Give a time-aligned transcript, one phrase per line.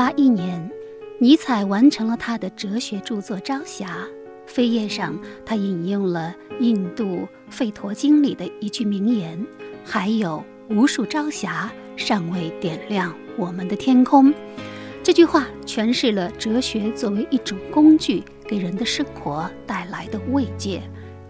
[0.00, 0.70] 八一年，
[1.18, 4.08] 尼采完成了他的哲学著作《朝霞》。
[4.50, 9.46] 扉页上，他引用了印度《吠陀经》里的一句名言
[9.84, 14.32] ：“还有无数朝霞尚未点亮我们的天空。”
[15.04, 20.80] 这句话诠释了哲学作为一种工具给人的生活带来的慰藉。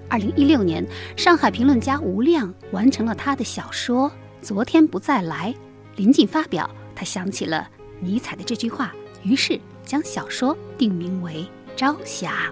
[0.08, 4.08] 二零一六年，上海评论家吴亮完成了他的小说
[4.40, 5.52] 《昨天不再来》。
[5.96, 7.68] 临近发表，他想起了
[8.00, 11.46] 尼采的这句话，于是将小说定名为
[11.76, 12.50] 《朝霞》。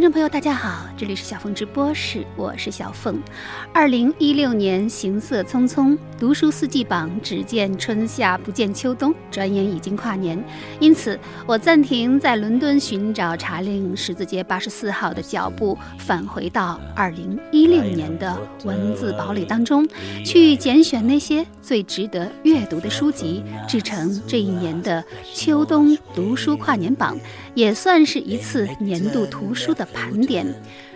[0.00, 3.22] 听众朋友，大家好，这里是小凤直播室，我是小凤。
[3.70, 10.42] 二零一六年行色匆匆，读书四季榜只见春夏不见秋冬，转眼已经跨年。
[10.80, 18.34] 因此，我暂停在伦敦寻找查令十字街八十四号的脚步，返回到二零一六年的
[18.64, 19.86] 文字堡垒当中，
[20.24, 27.18] 去拣选那些最值得阅读的书籍，制成这一年的秋冬读书跨年榜，
[27.54, 29.86] 也算是一次年度图书的。
[29.92, 30.46] 盘点，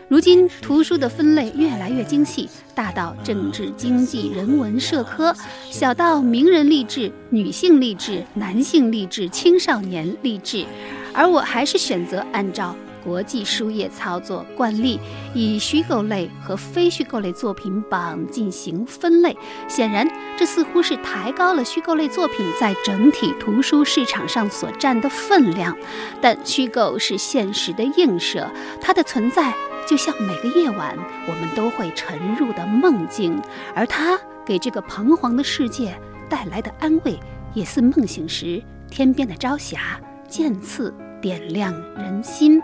[0.09, 5.35] 如今图书的分类越来越精细，大到政治、经济、人文、社科，
[5.71, 10.65] 小到名人励志、女性励志、男性励志、青少年励志，
[11.13, 12.77] 而我还是选择按照。
[13.05, 14.99] 国际书业操作惯例，
[15.35, 19.37] 以虚构类和非虚构类作品榜进行分类。
[19.69, 25.77] 显然，这似乎是抬高了虚构类作品在整体图书市场上所占的分量。
[26.21, 29.53] 但虚构是现实的映射，它的存在
[29.87, 30.97] 就像每个夜晚
[31.29, 33.39] 我们都会沉入的梦境，
[33.75, 35.95] 而它给这个彷徨的世界
[36.29, 37.21] 带来的安慰，
[37.53, 42.63] 也似梦醒时天边的朝霞，渐次点亮人心。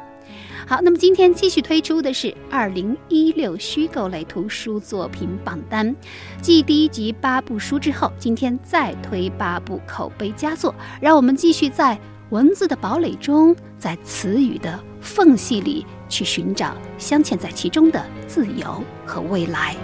[0.67, 5.95] 好，那么今天继续推出的是二零一六虚构类图书作品榜单。
[6.41, 11.99] 继第一集八部书之后，今天再推八部口碑佳作，让我们继续在
[12.31, 19.75] 文字的堡垒中，在词语的缝隙里去寻找镶嵌在其中的自由和未来。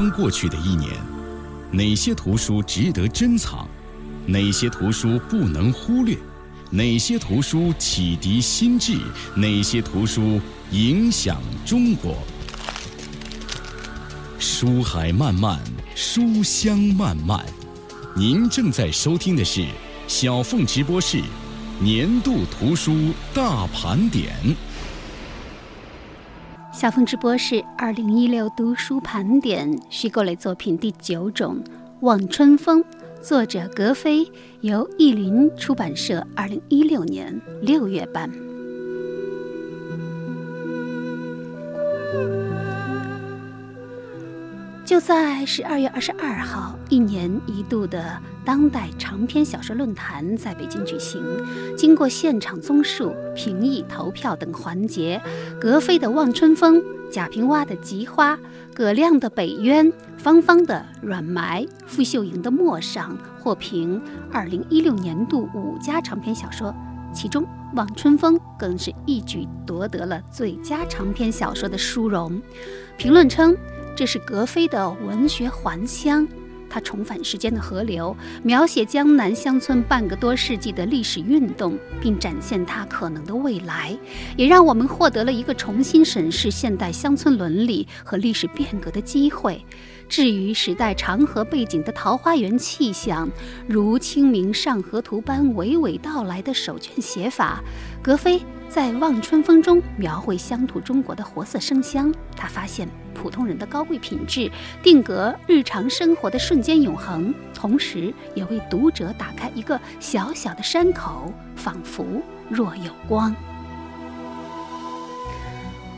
[0.00, 0.92] 刚过去的一年，
[1.72, 3.66] 哪些图书值得珍藏？
[4.26, 6.16] 哪些图书不能忽略？
[6.70, 8.96] 哪些图书启迪心智？
[9.34, 12.16] 哪些图书影响中国？
[14.38, 15.60] 书海漫漫，
[15.96, 17.44] 书香漫漫。
[18.14, 19.66] 您正在收听的是
[20.06, 21.20] 小凤直播室
[21.80, 24.36] 年度图书大盘点。
[26.78, 31.60] 小凤直播是二零一六读书盘点虚构类作品第九种
[32.02, 32.80] 《望春风》，
[33.20, 34.24] 作者格非，
[34.60, 38.30] 由译林出版社二零一六年六月版。
[44.88, 51.22] 就在十二月二十二号，一年一度的当代长篇小说论坛在北京举行。
[51.76, 55.20] 经过现场综述、评议、投票等环节，
[55.60, 56.76] 格非的《望春风》、
[57.12, 58.34] 贾平凹的《菊花》、
[58.74, 64.00] 葛亮的《北渊》、方方的《软埋》、傅秀莹的《陌上》获评
[64.32, 66.74] 二零一六年度五家长篇小说，
[67.12, 67.42] 其中
[67.74, 72.40] 《望春风》更是一举夺得了最佳长篇小说的殊荣。
[72.96, 73.54] 评论称。
[73.98, 76.24] 这是格非的文学还乡，
[76.70, 83.98] 他重返时间的河流，描写江南乡村半个多世纪的历史运动，并展现它可能的未来，
[84.36, 89.60] 也让我们获得了一个重新审视现代乡村伦理和历史变革的机会。
[90.08, 93.28] 至于时代长河背景的桃花源气象，
[93.66, 97.62] 如《清明上河图》般娓娓道来的手卷写法，
[98.02, 102.12] 格非在《望春风》中描绘乡土中国的活色生香。
[102.36, 102.88] 他发现。
[103.20, 104.48] 普通人的高贵品质，
[104.80, 112.06] 定格日常生活的瞬间永恒，同时也为读者打开一个小小的山口，仿佛
[112.48, 113.34] 若有光。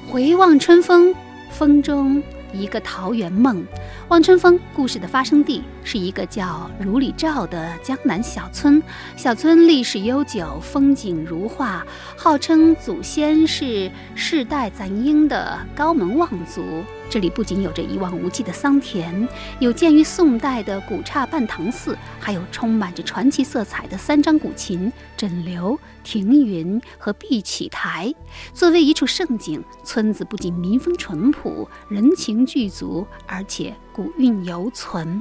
[0.09, 1.15] 回望春风，
[1.51, 3.65] 风中一个桃源梦。
[4.09, 8.83] 望春风故事的发生地是一个叫如里照的江南小村。
[9.17, 11.87] 小村历史悠久，风景如画，
[12.17, 16.63] 号称祖先是世代攒英的高门望族。
[17.11, 19.29] 这里不仅有着一望无际的桑田，
[19.59, 28.15] 有建于宋代的古刹半塘寺，还有充满着传奇色彩的三张古琴、枕流、庭云和碧起台。
[28.55, 35.21] 作为一处胜景，村子不仅民风淳朴、人情具足，而且古韵犹存。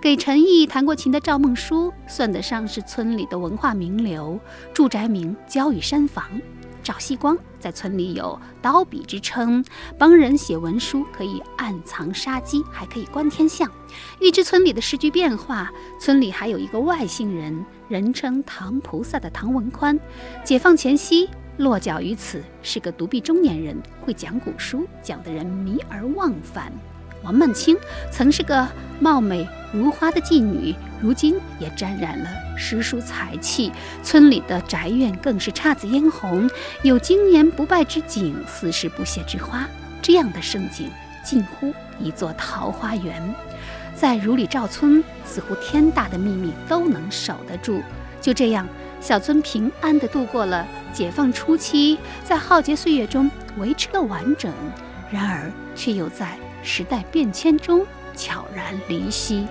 [0.00, 4.40] 给陈毅弹过琴的赵梦书，算得上是村里的文化名流。
[4.72, 6.24] 住宅名焦雨山房。
[6.82, 9.64] 赵西光在村里有刀笔之称，
[9.98, 13.70] 帮人写文书可以暗藏杀机，还可以观天象。
[14.20, 15.70] 预知村里的时局变化，
[16.00, 19.98] 村里还有一个外姓人，人称唐菩萨的唐文宽。
[20.44, 26.72] 解放前夕落脚于此，是个独臂中年人，会讲古书，讲的人迷而忘返。
[27.22, 27.76] 王曼青
[28.10, 28.66] 曾是个
[29.00, 33.70] 貌美如花的妓女，如今也沾染了诗书才气。
[34.02, 36.48] 村里的宅院更是姹紫嫣红，
[36.82, 39.68] 有经年不败之景，四时不谢之花。
[40.00, 40.90] 这样的盛景，
[41.24, 43.34] 近乎一座桃花源。
[43.94, 47.82] 在如里赵村，似乎天大的秘密都能守得住。
[48.20, 48.66] 就这样，
[49.00, 54.52] 小村平安地度过了解放初期，在浩劫岁月中维持了完整。
[55.10, 56.38] 然而，却又在。
[56.68, 57.84] 时代变迁中
[58.14, 59.48] 悄然离析。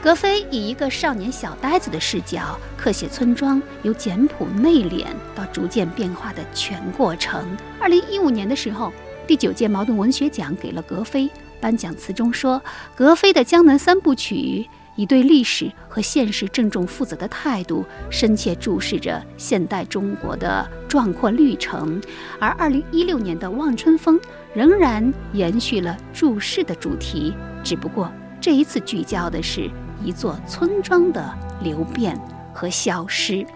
[0.00, 7.44] 格非以一个少年小呆子的视角，刻写村庄由简朴内敛到逐渐变化的全过程。
[7.80, 8.92] 二零一五年的时候，
[9.26, 11.28] 第九届茅盾文学奖给了格非，
[11.60, 12.62] 颁奖词中说
[12.94, 22.00] ：“格非的江南三部曲。”以对历史和现实郑重负责的态度，深切注视着现代中国的壮阔历程。
[22.40, 24.18] 而二零一六年的《望春风》
[24.54, 27.32] 仍然延续了注释的主题，
[27.62, 28.10] 只不过
[28.40, 29.70] 这一次聚焦的是
[30.02, 31.32] 一座村庄的
[31.62, 32.18] 流变
[32.52, 33.46] 和消失。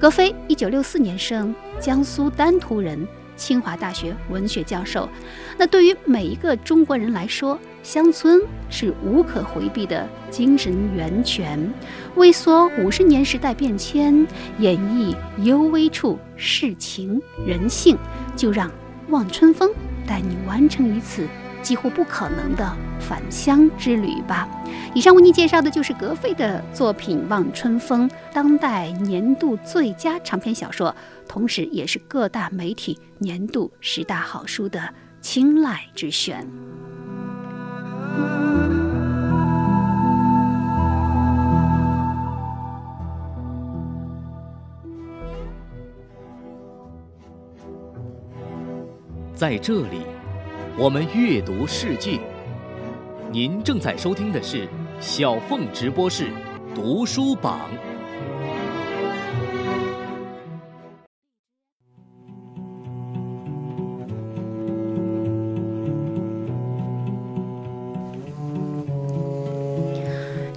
[0.00, 3.06] 格非一九六四年生，江苏丹徒人。
[3.36, 5.08] 清华大学文学教授，
[5.58, 8.40] 那对于每一个中国人来说，乡村
[8.70, 11.72] 是无可回避的精神源泉。
[12.16, 14.26] 微缩五十年时代变迁，
[14.58, 17.96] 演绎幽微处世情人性，
[18.34, 18.68] 就让
[19.10, 19.70] 望春风
[20.06, 21.28] 带你完成一次。
[21.62, 24.46] 几乎不可能的返乡之旅吧。
[24.94, 30.94] 以上为您介绍的就是格非的作品《望春风》，当代年度最佳长篇小说，
[31.26, 34.92] 同时也是各大媒体年度十大好书的
[35.22, 36.46] 青睐之选。
[49.34, 50.06] 在这里。
[50.76, 52.18] 我们阅读世界，
[53.30, 54.66] 您正在收听的是
[55.00, 56.30] 小凤直播室
[56.74, 57.60] 读书榜。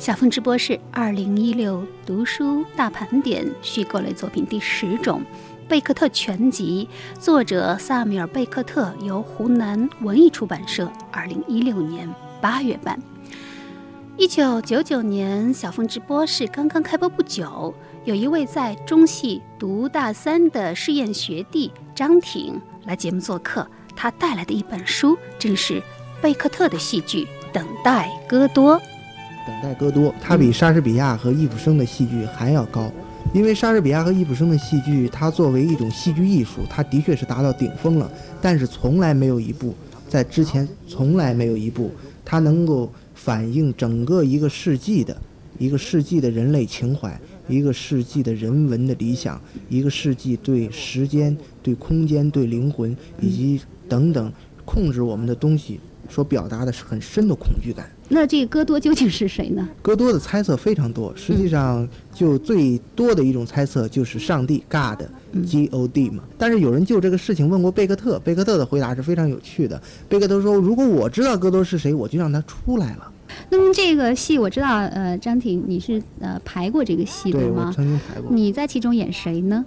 [0.07, 5.21] 小凤直播室二零一六读书大盘点虚构类作品第十种。
[5.67, 6.87] 贝克特全集，
[7.19, 12.09] 作者萨米尔·贝克特，由湖南文艺出版社二零一六年
[12.39, 12.97] 八月版。
[14.15, 17.73] 一九九九年，小凤直播室刚刚开播不久，
[18.05, 25.83] 有一位在中戏读大三的试验学弟张挺来节目做客，他带来的一本书正是
[26.21, 28.79] 贝克特的戏剧《等待戈多》。
[29.47, 32.91] 等待戈多，它比莎士比亚和易卜生的戏剧还要高。
[33.33, 38.11] 因为莎士比亚和易卜生的戏剧，它作为一种戏剧艺术，它的确是达到顶峰了。
[38.41, 39.73] 但是从来没有一部，
[40.07, 41.91] 在之前从来没有一部，
[42.25, 45.15] 它能够反映整个一个世纪的
[45.57, 49.39] 一个世纪的人类情怀，一个世纪的人文的理想，
[49.69, 54.31] 一个世纪对时间、对空间、对灵魂以及等等
[54.63, 57.89] 控制我们的东西所表达的是很深的恐惧感。
[58.09, 59.67] 那这个戈多究竟是谁呢？
[59.81, 66.23] 戈多的猜测非常多，实际上就最多的一种猜测就是上帝 God，G O D 嘛。
[66.37, 69.81] 但是有人就这个事情问过贝克特，贝克特的回答是非常有趣的。
[70.07, 73.11] 贝克特说：“如果我知道戈多是谁，我就让他出来了。”
[73.51, 77.65] 那么这个戏我知道，呃，张婷你是呃排过这个戏对吗？
[77.67, 78.31] 我曾经排过。
[78.31, 79.65] 你在其中演谁呢？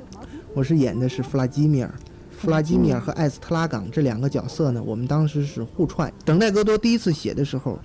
[0.55, 1.95] 我是演的是弗拉基米尔，
[2.31, 6.11] 弗拉基米尔和艾斯特拉港这两个角色呢，我们当时是互串。
[6.25, 7.79] 等待戈多第一次写的时候。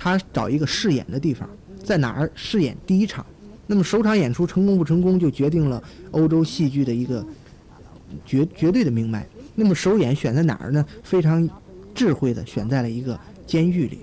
[0.00, 1.46] 他找一个试演的地方，
[1.84, 3.24] 在哪儿试演第一场？
[3.66, 5.80] 那么首场演出成功不成功，就决定了
[6.12, 7.22] 欧洲戏剧的一个
[8.24, 9.26] 绝绝对的命脉。
[9.54, 10.82] 那么首演选在哪儿呢？
[11.02, 11.46] 非常
[11.94, 13.98] 智慧的选在了一个监狱里。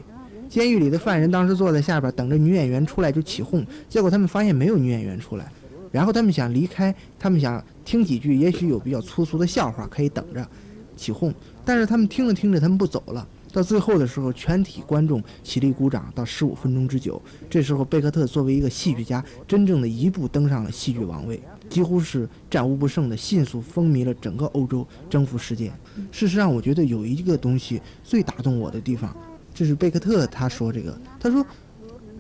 [0.48, 5.52] 监狱里的犯人当时坐在下边等着女演员出来就起哄，结果他们发现没有女演员出来，
[5.92, 10.48] 然后他们想离开，他们想听几句，也许有比较粗俗的笑话可以等着
[10.96, 11.34] 起哄，
[11.66, 13.28] 但是他们听着听着他们不走了。
[13.58, 17.20] 到最后的时候，全体观众起立鼓掌到十五分钟之久。
[17.50, 25.74] 这时候，贝克特作为一个戏剧家，真正的一步登上了戏剧王位，几乎是战无不胜的，迅速风靡了整个欧洲，征服世界。
[26.12, 29.18] 事实上，我觉得有一个东西最打动我的地方，
[29.56, 31.44] 这是贝克特他说这个，他说，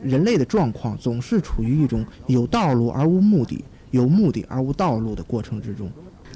[0.01, 5.87] 人类的状况总是处于一种有道路而无目的，有目的而无道路的过程之中。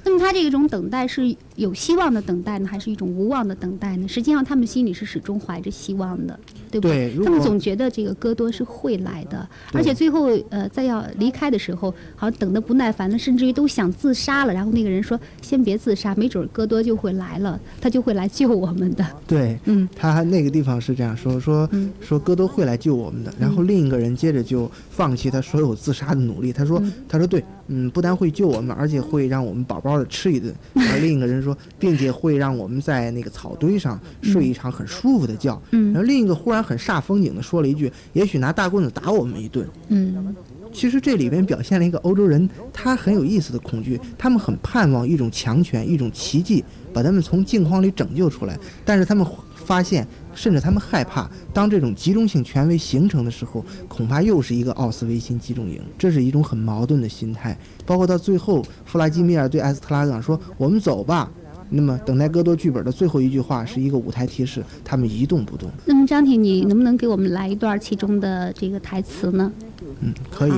[0.04, 4.08] 那么他这种等待是有希望的等待呢，还是一种无望的等待呢？
[4.08, 6.38] 实际上，他们心里是始终怀着希望的，
[6.70, 7.14] 对不对？
[7.24, 14.52] 他们总觉得这个戈多是会来的，而且最后呃，在要离开的时候，好像等得不耐烦了，甚至于都想自杀了。
[14.52, 21.68] 然后那个人说：“先别自杀，没准戈多就会来了，他就会来救我们的。”对，嗯，他那个地方是这样说说
[22.00, 23.32] 说戈多会来救我们的。
[23.38, 35.60] 然后另一个人接着就放弃他所有自杀的努力，他说：“他说对，嗯，不但会救我们，而且会让我们饱饱。”的吃一顿，而另一个人说，并且会让我们在那个草堆上睡一场很舒服的觉。
[35.70, 40.34] 嗯，然后另一个忽然很煞风景的说了一句：“也许拿大棍子打我们一顿。”嗯，
[40.72, 50.06] 其实这里边表现了一个欧洲人他很有意思的恐惧，他们很盼望一种强权、一种奇迹把他们从境况里拯救出来，但是他们发现。
[50.34, 55.80] 甚至他们害怕，当这种集中性权威形成的时候，恐怕又是一个奥斯维辛集中营。
[55.98, 57.56] 这是一种很矛盾的心态。
[57.84, 61.30] 包括到最后，弗拉基米尔对埃斯特拉港说：“我们走吧。”
[61.74, 65.70] 那么，等待戈多剧本的最后一句话是一个舞台提示，他们一动不动。
[65.86, 69.50] 那么，张婷，你能不能给我们来一段其中的这个台词呢？
[70.00, 70.52] 嗯，可以。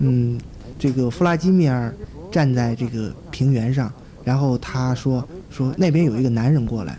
[0.00, 0.36] 嗯，
[0.76, 1.94] 这个弗拉基米尔
[2.32, 3.92] 站在这个平原上，
[4.24, 6.98] 然后他说：“说那边有一个男人过来。”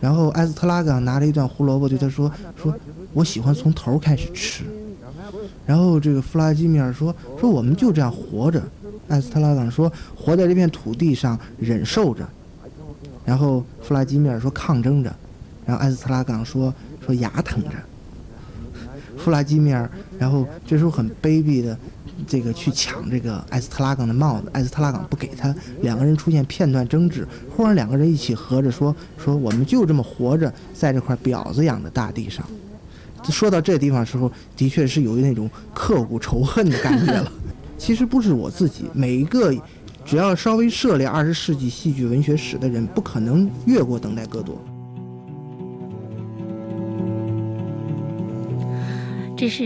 [0.00, 2.74] 然后埃斯特拉冈拿着一段胡萝卜对他说：“说
[3.12, 4.64] 我喜欢从头开始吃。”
[5.66, 8.62] 然后这个弗拉基米尔说：“说我们就这样活着。”
[9.08, 12.26] 埃斯特拉冈说：“活在这片土地上，忍受着。”
[13.24, 15.14] 然后弗拉基米尔说：“抗争着。”
[15.66, 16.72] 然后埃斯特拉冈说
[17.04, 17.70] ：“说牙疼着。”
[19.18, 19.88] 弗拉基米尔，
[20.18, 21.76] 然后这时候很卑鄙的。
[22.26, 32.44] 这个去抢这个埃斯特拉冈的帽子，埃斯特拉冈不给他，两个人出现片段争执，忽然两个人一起合着说说我们就这么活着在这块婊子养的大地上。
[33.24, 37.30] 说到这地方的时候，的确是有那种刻骨仇恨的感觉了。
[37.76, 39.54] 其实不是我自己，每一个
[40.04, 44.60] 只要稍微涉猎二十世纪戏剧文学史的人，不可能越过等待戈多。
[49.40, 49.64] 这是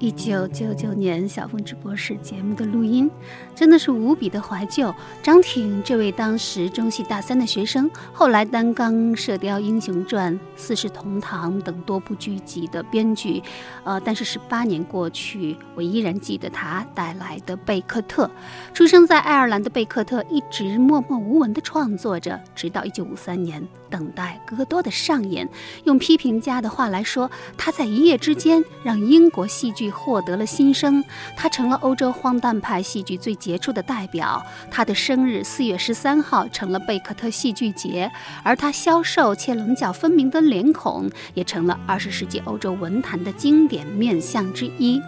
[0.00, 3.08] 一九九九年小凤直播室节目的录音，
[3.54, 4.92] 真的是无比的怀旧。
[5.22, 13.40] 张挺这位当时中戏大三的学生，后来担纲《射雕英雄传》《四世同堂》等多部剧集的编剧，
[13.84, 18.28] 呃，但是十八年过去，我依然记得他带来的贝克特。
[18.74, 23.62] 出生在爱尔兰的贝克特一直默默无闻地创作着，直到一九五三年。
[23.92, 25.46] 等待戈多的上演，
[25.84, 31.04] 用批评家的话来说，他在一夜之间让英国戏剧获得了新生，
[31.36, 34.42] 他成了欧洲荒诞派戏剧最杰出的代表。
[34.70, 38.10] 他的生日四月十三号成了贝克特戏剧节，
[38.42, 44.98] 而他消瘦且棱角分明的脸孔也成了二十世纪欧洲文坛的经典面相之一。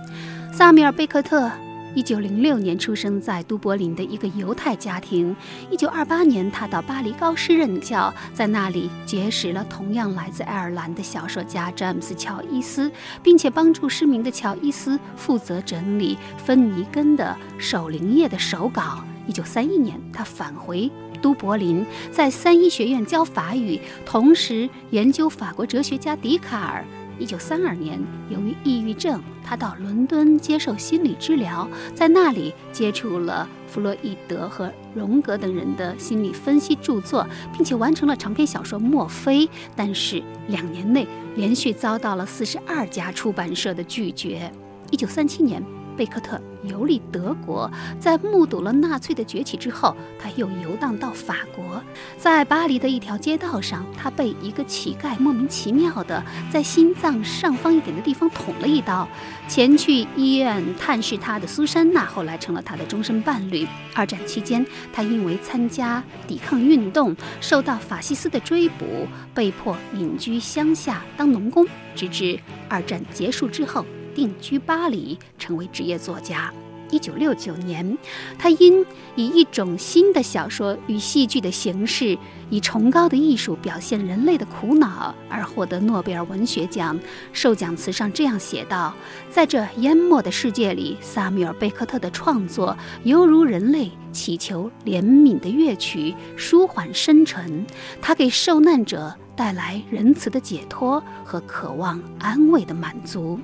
[0.52, 1.50] 萨米尔·贝克特。
[1.94, 5.34] 一九零六年出生在都柏林的一个犹太家庭。
[5.70, 12.90] 一九二八年，他到巴黎高师任教，在那里结识了同样来自爱尔兰的小说家詹姆斯·乔伊斯，
[13.22, 19.04] 并且帮助失明的乔伊斯负责整理芬尼根的《守灵夜》的手稿。
[19.26, 20.90] 一九三一年，他返回
[21.22, 26.84] 都柏林，在三一学院教法语，同时研究法国哲学家笛卡尔。
[27.18, 39.46] 一九三二年，由于抑郁症，他到伦敦接受心理治疗，在那里接触了弗洛伊德和荣格等人的心理分析著作，并且完成了长篇小说《墨菲》。
[39.76, 41.06] 但是两年内
[41.36, 44.50] 连续遭到了四十二家出版社的拒绝。
[44.90, 45.62] 一九三七年。
[45.96, 51.82] 贝克特游历德国，在目睹了纳粹的崛起之后，他又游荡到法国。
[52.16, 59.06] 在巴黎的一条街道上，他被一个乞丐莫名其妙地在心脏上方一点的地方捅了一刀。
[59.48, 63.66] 前去医院探视他的苏珊娜，后来成了他的终身伴侣。
[63.94, 73.84] 二战期间，他因为参加抵抗运动，受到法西斯的追捕，被迫隐居乡下当农工，直至二战结束之后。
[74.14, 76.52] 定居巴黎，成为职业作家。
[76.90, 77.98] 1969年，
[78.38, 78.84] 他因
[79.16, 82.16] 以一种新的小说与戏剧的形式，
[82.50, 86.96] 以崇高的艺术表现人类的苦恼而获得诺贝尔文学奖。
[87.32, 88.94] 授奖词上这样写道
[89.28, 97.66] ：“在这淹没的世界里，萨米尔·贝克特的创作犹如人类祈求怜悯的乐曲，舒缓深沉。
[98.00, 103.40] 他给受难者带来仁慈的解脱和渴望安慰的满足。”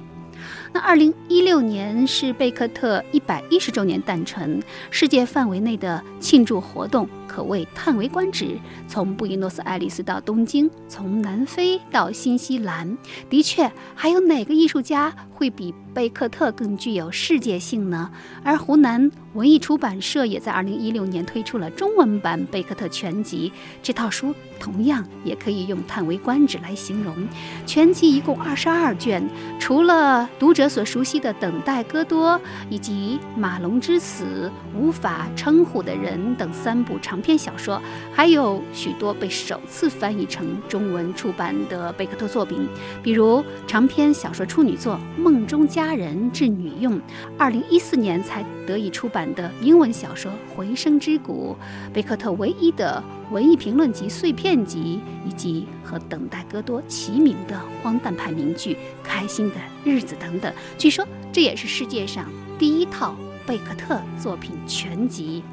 [0.72, 7.08] 那二零一六年是贝克特一百一十周年诞辰，世界范围内的庆祝活动。
[7.30, 8.58] 可谓叹为观止。
[8.86, 12.98] 从布宜诺斯艾利斯到东京，从南非到新西兰，
[13.30, 18.10] 的确，还有哪个艺术家会比贝克特更具有世界性呢？
[18.44, 23.50] 而湖南文艺出版社也在二零一六年推出了中文版《贝克特全集》，
[23.82, 27.16] 这套书同样也可以用叹为观止来形容。
[27.64, 29.26] 全集一共二十二卷，
[29.58, 30.50] 除了读。
[30.52, 32.32] 者所熟悉的《等待戈多》
[32.68, 37.78] 以及《马龙之死》《无法称呼的人》等三部长长篇小说，
[38.14, 42.66] 还有许多被首次翻译成中文出版的贝克特作品，
[43.02, 46.94] 比如长篇小说处女作《梦中佳人致女用》，
[47.36, 51.54] 二零一四年才得以出版的英文小说《回声之谷》，
[51.94, 53.04] 贝克特唯一的。
[53.30, 58.74] 文艺评论集碎片集，以及和《等待戈多》齐名的荒诞派名剧
[59.04, 60.52] 《开心的日子》等等。
[60.76, 63.14] 据说这也是世界上第一套
[63.46, 65.44] 贝克特作品全集。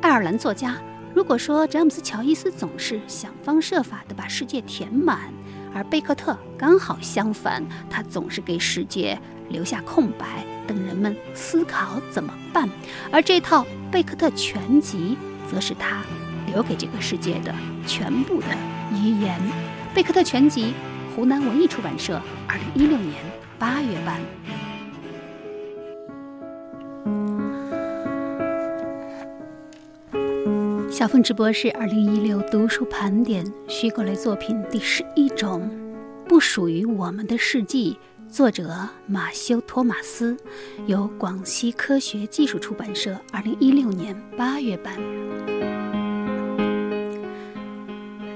[0.00, 0.76] 爱尔兰作家，
[1.14, 5.32] 如果说詹姆斯·乔伊斯总是想方设法地把世界填满，
[5.74, 12.68] 而贝克特刚好相反，他总是给世界留下空白，等人们思考怎么办。
[13.10, 15.16] 而这套贝克特全集，
[15.50, 16.02] 则是他。
[16.46, 17.54] 留给这个世界的
[17.86, 18.46] 全部的
[18.94, 19.38] 遗言，
[19.94, 20.72] 《贝克特全集》，
[21.14, 23.16] 湖南文艺出版社，二零一六年
[23.58, 24.18] 八月版。
[30.98, 35.70] 小凤直播是二零一六读书盘点虚构类作品第十一种，
[36.26, 37.96] 不属于我们的世纪，
[38.28, 38.76] 作者
[39.06, 40.36] 马修·托马斯，
[40.88, 44.98] 由广西科学技术出版社，二零一六年八月版。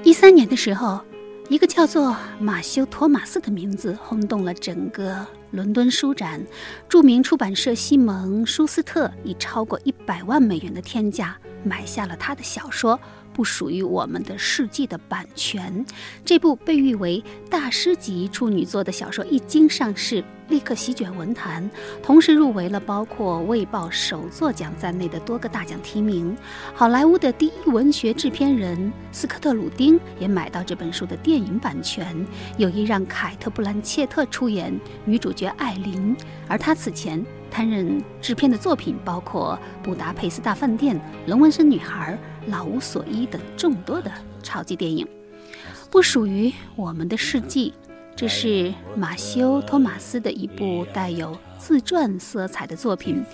[0.05, 1.01] 一三年的时候，
[1.53, 5.15] 一个叫做马修·托马斯的名字轰动了整个
[5.51, 6.43] 伦敦书展。
[6.89, 12.99] 著名出版社西蒙·舒斯特以超过一百万美元的天价买下了他的小说。
[13.33, 15.85] 不属于我们的世纪的版权，
[16.25, 21.69] 这部被誉为大师级处女作的小说一经上市，立刻席卷文坛，
[22.03, 26.37] 同时入围了包括《卫报》首作奖在内的多个大奖提名。
[26.75, 32.27] 好莱坞的第一文学制片人斯科特·鲁丁也买到这本书的电影版权，
[32.59, 36.17] 有意让凯特·布兰切特出演女主角艾琳，
[36.49, 37.25] 而他此前。
[37.55, 42.15] 担任制片的作品包括《布达佩斯大饭店》《龙纹身女孩》
[42.47, 44.11] 《老无所依》等众多的
[44.43, 45.07] 超级电影，
[45.91, 47.73] 不属于我们的世纪。
[48.15, 53.25] 这是马修·托马斯的一部带有自传色彩的作品，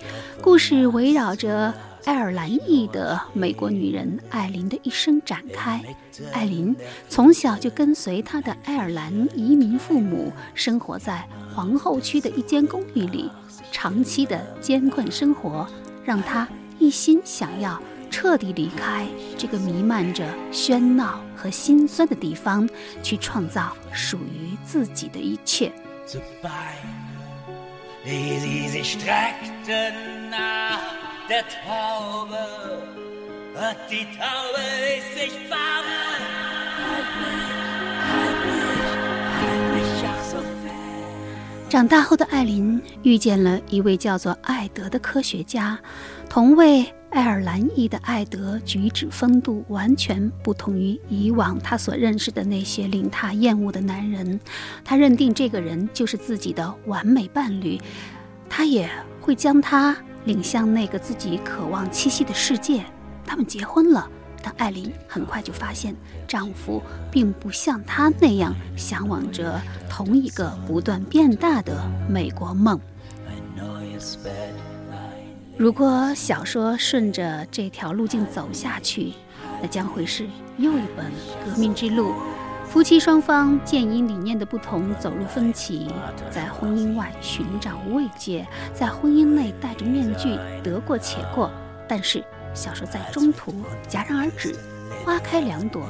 [0.41, 1.73] 故事围绕着
[2.05, 5.83] 爱尔兰裔的美国女人艾琳的一生展开。
[6.31, 6.73] 艾琳
[7.09, 13.29] 从小就跟随她的爱尔兰移民父母生活在皇后区的一间公寓里。
[13.71, 15.67] 长期的艰困生活，
[16.05, 16.47] 让她
[16.79, 22.67] 一心想要彻底离开这个弥漫着喧闹和心酸的地方，
[23.01, 25.71] 去创造属于自己的一切。
[41.69, 45.77] 长大后的艾琳遇见了一位叫做艾德的科学家，
[46.27, 54.39] 同为爱尔兰裔的艾德举止风度完全不同于以往他所认识的那些令他厌恶的男人。
[54.85, 57.79] 他认定这个人就是自己的完美伴侣，
[58.47, 62.85] 他也会将他领向那个自己渴望栖息的世界。
[63.25, 64.09] 他们结婚了。
[64.41, 65.93] 但艾琳很快就发现，
[66.25, 72.79] 丈夫并不像她那样向往着同一个不断变大的美国梦。
[75.59, 79.11] 如果小说顺着这条路径走下去，
[79.61, 80.25] 那将会是
[80.57, 81.11] 又一本
[81.43, 82.13] 革命之路。
[82.65, 85.87] 夫妻双方渐因理念的不同走入分歧，
[86.31, 91.51] 在婚姻外寻找慰藉，在婚姻内戴着面具得过且过。
[91.89, 92.23] 但是。
[92.55, 93.53] 小说在中途
[93.87, 94.55] 戛然而止，
[95.05, 95.83] 花开两朵，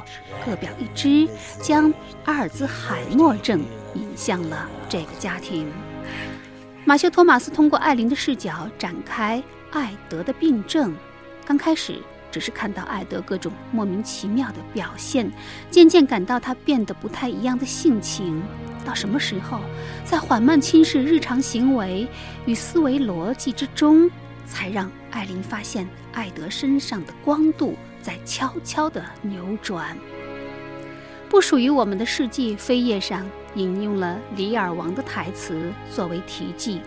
[0.44, 1.26] 各表一枝，
[1.62, 1.92] 将
[2.26, 5.72] 阿尔兹海默症引向了这个家庭。
[6.84, 10.94] 马修·托马斯通过艾琳的视角展开艾德的病症。
[11.46, 15.30] 刚开始只是看到艾德各种莫名其妙的表现，
[15.70, 18.42] 渐渐感到他变得不太一样的性情。
[18.84, 19.60] 到什么时候，
[20.04, 22.08] 在缓慢侵蚀日常行为
[22.46, 24.10] 与思维逻辑之中，
[24.46, 29.96] 才让艾琳发现艾德身上的光度在悄悄地扭转。
[31.28, 33.26] 不属于我们的世纪扉页上。
[33.56, 36.80] 引用了《李尔王》的台词作为题记：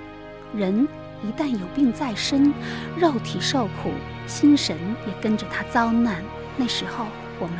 [0.56, 0.88] 人
[1.24, 2.54] 一旦有病在身，
[2.98, 3.92] 肉体受苦，
[4.28, 6.24] 心神也跟着他遭难。
[6.58, 7.06] 那时候
[7.40, 7.58] 我们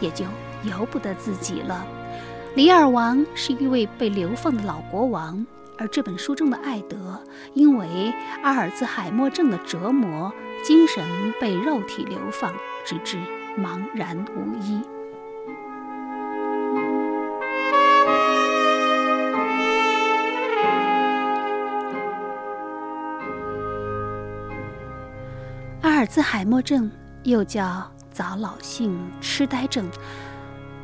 [0.00, 0.24] 也就
[0.64, 1.86] 由不得自己了。
[2.54, 5.46] 李尔王是一位被流放的老国王，
[5.78, 7.20] 而这本书中的艾德，
[7.54, 11.04] 因为阿尔兹海默症的折磨，精神
[11.40, 12.52] 被肉体流放，
[12.84, 13.18] 直至
[13.58, 14.80] 茫然无依。
[26.04, 26.90] 阿尔兹海默症
[27.22, 29.88] 又叫早老性痴呆症，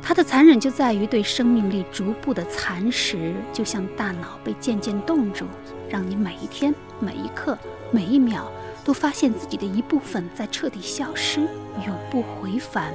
[0.01, 5.45] 它的残忍就在于对生命力逐步的蚕食，就像大脑被渐渐冻住，
[5.87, 7.55] 让你每一天、每一刻、
[7.91, 8.51] 每一秒
[8.83, 11.41] 都发现自己的一部分在彻底消失，
[11.85, 12.91] 永不回返。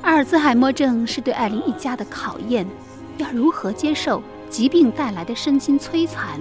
[0.00, 2.66] 阿尔兹海默症是对艾琳一家的考验，
[3.18, 6.40] 要如何接受疾病带来的身心摧残，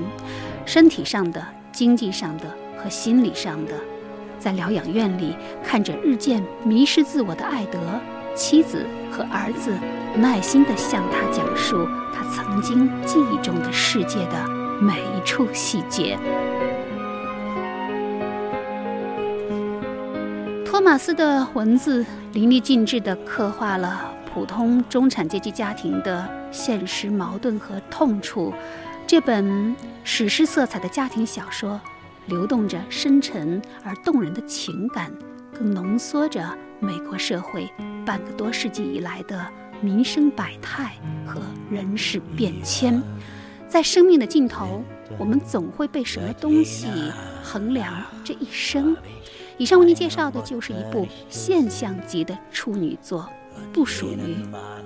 [0.65, 2.45] 身体上的、经济上的
[2.81, 3.73] 和心理上的。
[4.39, 7.79] 在疗养院里，看着日渐迷失自我的艾德，
[8.35, 9.73] 妻子和儿子
[10.15, 14.47] 耐心地向他讲述他曾经记忆中的世界的
[14.81, 16.17] 每一处细节。
[20.65, 28.53] 托马斯的文字淋漓尽致地刻画了普通中产阶级家庭的现实矛盾和痛楚。
[29.07, 31.79] 这本史诗色彩的家庭小说。
[32.27, 35.11] 流动着深沉而动人的情感，
[35.53, 37.69] 更浓缩着美国社会
[38.05, 39.45] 半个多世纪以来的
[39.81, 43.01] 民生百态和人事变迁。
[43.67, 44.81] 在生命的尽头，
[45.17, 46.87] 我们总会被什么东西
[47.43, 48.95] 衡量这一生？
[49.57, 53.27] 以上为您介绍的就是一部现象级的处女作，
[53.73, 54.37] 不属于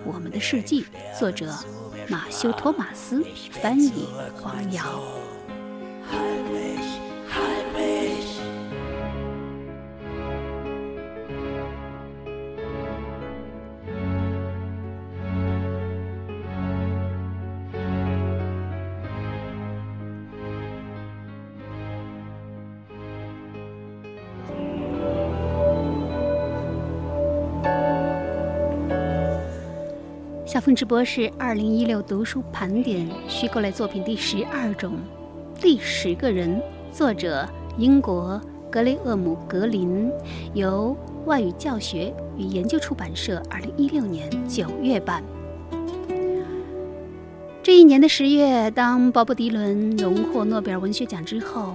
[0.06, 0.86] 我们的世纪。
[1.19, 1.54] 作者
[2.08, 4.84] 马修·托马斯，翻译黄瑶。
[30.51, 34.99] 小凤直播是二零一六读书盘点虚构类作品第十二种，
[35.61, 36.61] 第十个人，
[36.91, 38.37] 作者英国
[38.69, 40.11] 格雷厄姆·格林，
[40.53, 40.93] 由
[41.25, 45.23] 外语教学与研究出版社二零一六年九月版。
[47.63, 51.73] 这一年的十月，当鲍勃·迪伦荣获诺贝尔文学奖之后，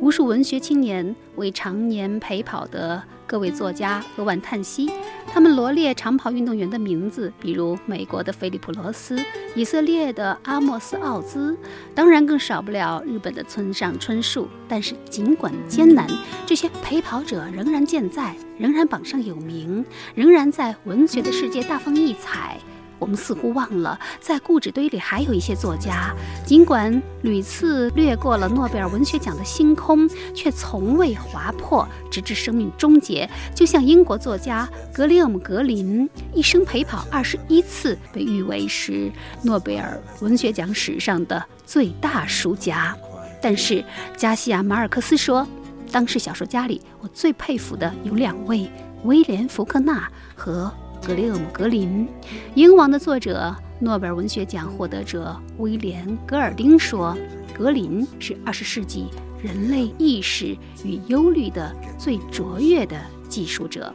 [0.00, 3.02] 无数文学青年为常年陪跑的。
[3.26, 4.88] 各位作家扼腕叹息，
[5.26, 9.18] 他们罗列长跑运动员的名字，比如美国的菲利普·罗斯、
[9.54, 11.54] 以色列的阿莫斯·奥兹，
[11.94, 14.48] 当然更少不了日本的村上春树。
[14.66, 16.06] 但是尽管艰难，
[16.46, 19.84] 这些陪跑者仍然健在，仍然榜上有名，
[20.14, 22.56] 仍然在文学的世界大放异彩。
[22.98, 33.28] 我们似乎忘了，在故纸堆里还有一些作家，尽管屡次掠过了诺贝尔文学奖的星空，却从未划破，直至生命终结。
[33.54, 39.10] 就像英国作家格里厄姆·格林，一生陪跑二十一次，被誉为是
[39.42, 42.96] 诺贝尔文学奖史上的最大输家。
[43.40, 43.84] 但是
[44.16, 45.46] 加西亚·马尔克斯说，
[45.92, 48.68] 当时小说家里，我最佩服的有两位：
[49.04, 50.72] 威廉·福克纳和。
[51.04, 52.06] 格雷厄姆·格林，
[52.54, 57.16] 《鹰王》的作者、诺贝尔文学奖获得者威廉·格尔丁说
[57.56, 59.06] ：“格林是二十世纪
[59.42, 62.96] 人类意识与忧虑的最卓越的
[63.28, 63.92] 技术者。”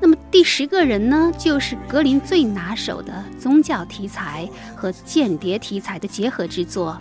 [0.00, 6.96] 那么第十个人呢，就是格林最拿手的宗教题材和间谍题材的结合之作。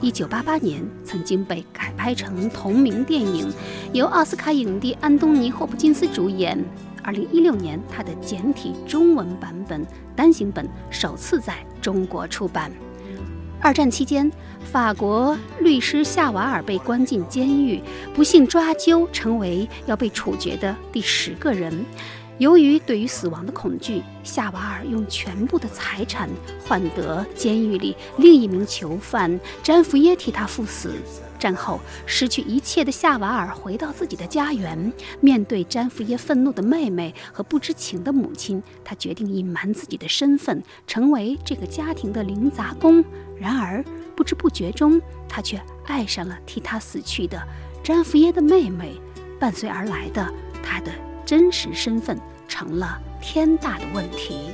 [0.00, 3.52] 一九八八年曾经被改拍成同名电影，
[3.92, 6.58] 由奥斯卡影帝安东尼·霍普金斯主演。
[7.04, 9.86] 二零一六年，他的简体中文版本
[10.16, 12.72] 单行本首次在中国出版。
[13.60, 14.30] 二战期间，
[14.72, 17.80] 法国律师夏瓦尔被关进监狱，
[18.14, 21.84] 不幸抓阄，成为要被处决的第十个人。
[22.38, 26.28] 由于对于死亡的恐惧，夏瓦尔用全部的财产
[26.66, 30.94] 换得监狱里另一名囚犯詹福耶替他赴死。
[31.44, 43.04] 战后失去一切的夏瓦尔回到自己的家园，面对詹福耶愤怒的妹妹和不知情的母亲，他决定隐瞒自己的身份，成为这个家庭的零杂工。
[43.38, 43.84] 然而
[44.16, 47.38] 不知不觉中，他却爱上了替他死去的
[47.82, 48.98] 詹福耶的妹妹。
[49.38, 50.26] 伴随而来的，
[50.62, 50.90] 他的
[51.26, 54.48] 真实身份成了天大的问题。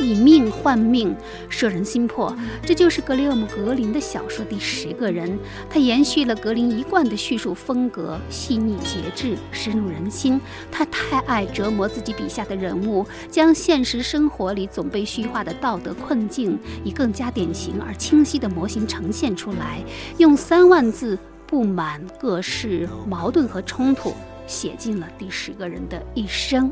[0.00, 1.14] 以命换命，
[1.48, 5.30] 摄人心魄，这就是格雷厄姆·格林的小说《第十个人》。
[5.68, 10.40] 他延续了格林一贯的叙述风格，细腻节制，深入人心。
[10.70, 19.80] 他太爱折磨自己笔下的人物，将现实生活里总被虚化的道德困境，以更加典型而清晰的模型呈现出来，
[20.18, 24.12] 用三万字布满各式矛盾和冲突，
[24.46, 26.70] 写尽了第十个人的一生。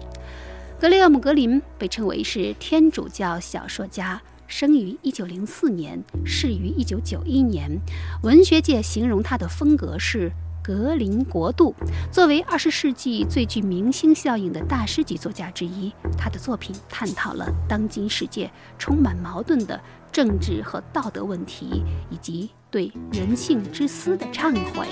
[0.79, 7.81] 格雷厄姆·格林被称为是天主教小说家，生于1904年，逝于1991年。
[8.23, 10.31] 文学界形容他的风格是
[10.63, 11.75] “格林国度”。
[12.13, 19.81] 作为20世纪最具明星效应的大师级作家之一，他的作品探讨了当今世界充满矛盾的
[20.13, 22.51] 政治和道德问题，以及。
[22.77, 24.87] 对人性之私的忏悔，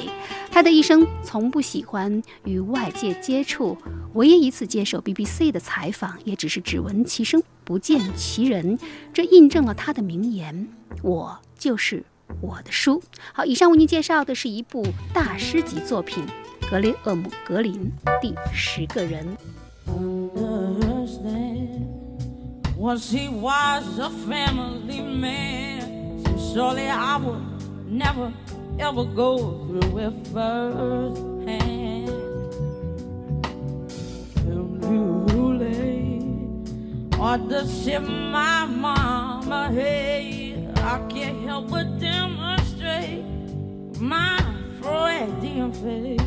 [0.51, 3.77] 他的一生从不喜欢与外界接触，
[4.15, 8.79] 唯一一次接受 BBC 的采访，也只是只闻其声不见其人。
[9.13, 10.67] 这印证了他的名言
[11.05, 12.03] ：“我就是
[12.41, 13.03] 我的书。”
[13.35, 16.25] 好，以上为您介绍的是一部大师级作品
[16.71, 17.93] 《格雷厄姆·格林
[18.23, 19.27] 第十个人》。
[27.85, 28.33] Never
[28.79, 32.25] ever go through it first hand.
[37.25, 43.25] or the ship my mama hey, I can't help but demonstrate
[43.99, 44.39] my
[44.81, 46.21] Freudian faith.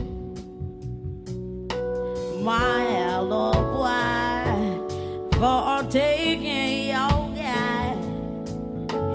[2.42, 4.08] My boy
[5.38, 7.27] for taking your.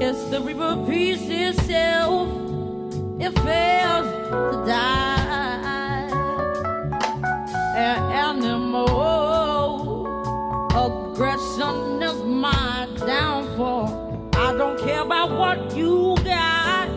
[0.02, 2.28] History repeats itself
[3.20, 6.10] it fails to die.
[7.76, 8.88] An animal
[10.74, 14.28] aggression is my downfall.
[14.34, 16.88] I don't care about what you got.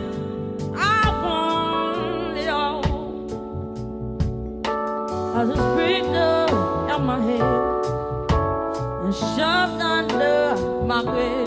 [0.74, 2.82] I want it all.
[5.36, 6.50] I just picked up
[6.90, 7.40] at my head
[9.04, 11.45] and shoved under my bed.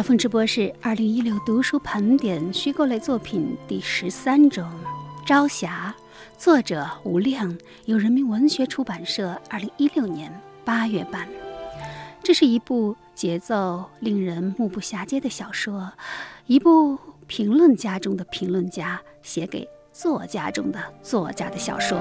[0.00, 4.66] 小凤直播是二零一六读书盘点虚构类作品第十三种，
[5.26, 5.94] 《朝霞》，
[6.42, 10.32] 作者吴亮，由人民文学出版社二零一六年
[10.64, 11.28] 八月版。
[12.22, 15.92] 这是一部节奏令人目不暇接的小说，
[16.46, 22.00] 一部评论家中的评论家写给作家中的作家的小说。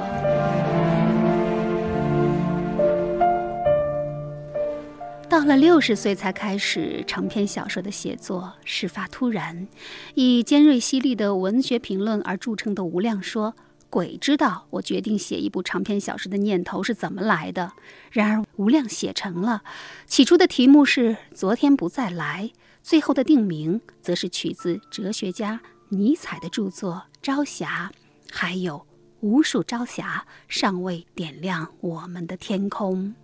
[5.40, 9.70] 到了六十岁才开始长篇小说的写作，事发突然。
[10.14, 13.56] 以尖锐犀利的文学评论而著称的吴亮说
[13.90, 17.72] ：“鬼知道我决定写一部长篇小说的念头是怎么来的。”
[18.12, 19.64] 然而吴亮写成了。
[20.06, 22.52] 起初的题目是《昨天不再来》，
[22.84, 27.90] 最后的定名则是取自哲学家尼采的著作《朝霞》，
[28.30, 28.86] 还有
[29.22, 33.16] 无数朝霞尚未点亮我们的天空。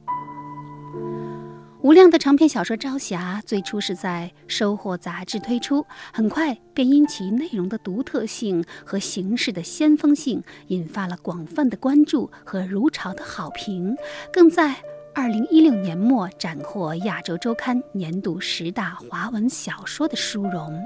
[1.86, 13.96] 吴亮的长篇小说《朝霞》最初是在《收获》杂志推出，很快便因其内容的独特性和形式的先锋性，引发了广泛的关注和如潮的好评，
[14.34, 14.76] 更在
[15.14, 20.84] 2016年末斩获《亚洲周刊》年度十大华文小说的殊荣。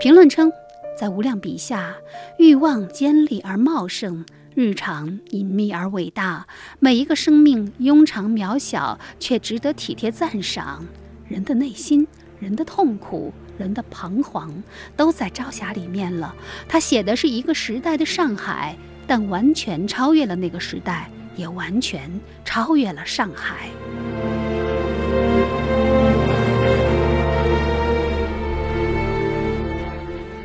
[0.00, 0.50] 评论称，
[0.98, 1.94] 在吴亮笔下，
[2.38, 4.24] 欲望尖利而茂盛。
[4.54, 6.46] 日常隐秘而伟大，
[6.80, 10.84] 每一个生命庸常渺小，却值得体贴赞赏。
[11.28, 12.06] 人的内心、
[12.40, 14.62] 人的痛苦、人的彷徨，
[14.96, 16.34] 都在《朝霞》里面了。
[16.68, 23.70] 他写的是一个时代的上海，但完全超越了那个时代，也完全超越了上海。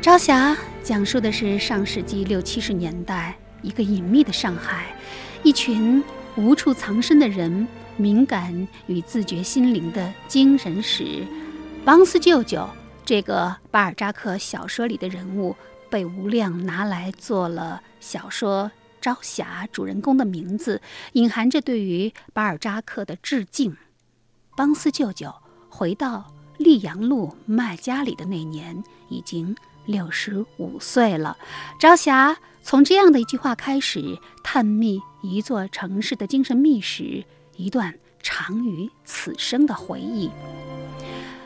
[0.00, 3.36] 朝霞》讲述的是上世纪六七十年代。
[3.62, 4.94] 一个隐秘的上海，
[5.42, 6.02] 一群
[6.36, 7.66] 无处藏身的人，
[7.96, 11.26] 敏感与自觉心灵的精神史。
[11.84, 12.68] 邦斯舅舅
[13.04, 15.56] 这个巴尔扎克小说里的人物，
[15.88, 23.76] 被吴亮拿来做了小说《朝霞》主人公的名字，隐含着对于巴尔扎克的致敬。
[24.56, 25.34] 邦斯舅舅
[25.68, 31.36] 回到溧阳路麦家里的那年，已经六十五岁了。
[31.80, 32.36] 朝霞。
[32.66, 37.22] 从这样的一句话开始，探秘一座城市的精神秘史，
[37.54, 40.28] 一段长于此生的回忆。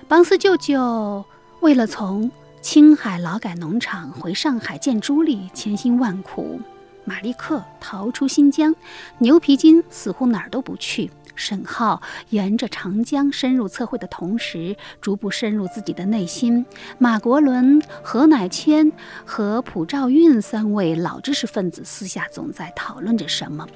[0.09, 1.23] 邦斯舅舅
[1.61, 2.31] 为了从
[2.63, 6.59] 青海劳改农场回上海见朱莉，千辛万苦。
[7.05, 8.75] 马利克逃出新疆，
[9.19, 11.11] 牛皮筋似乎哪儿都不去。
[11.41, 16.67] 沈浩沿着长江深入测绘的同时，逐步深入自己的内心。
[16.99, 18.93] 马国伦、何乃谦
[19.25, 23.67] 和蒲兆运三位老知识分子私下总在讨论着什么。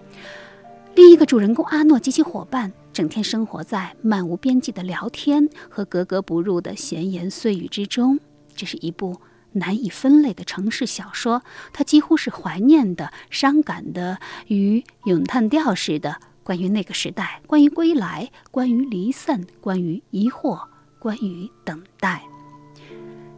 [0.94, 8.20] 另一个主人公阿诺及其伙伴整天生活在漫无边际的聊天和格格不入的闲言碎语之中。
[8.55, 9.20] 这是一部
[9.53, 16.18] 难以分类的城市小说，它几乎是怀念的、伤感的与咏叹调似的。
[16.44, 20.61] 关于那个时代，关于归来，关于离散，关于疑惑，
[21.00, 22.22] 关于等待。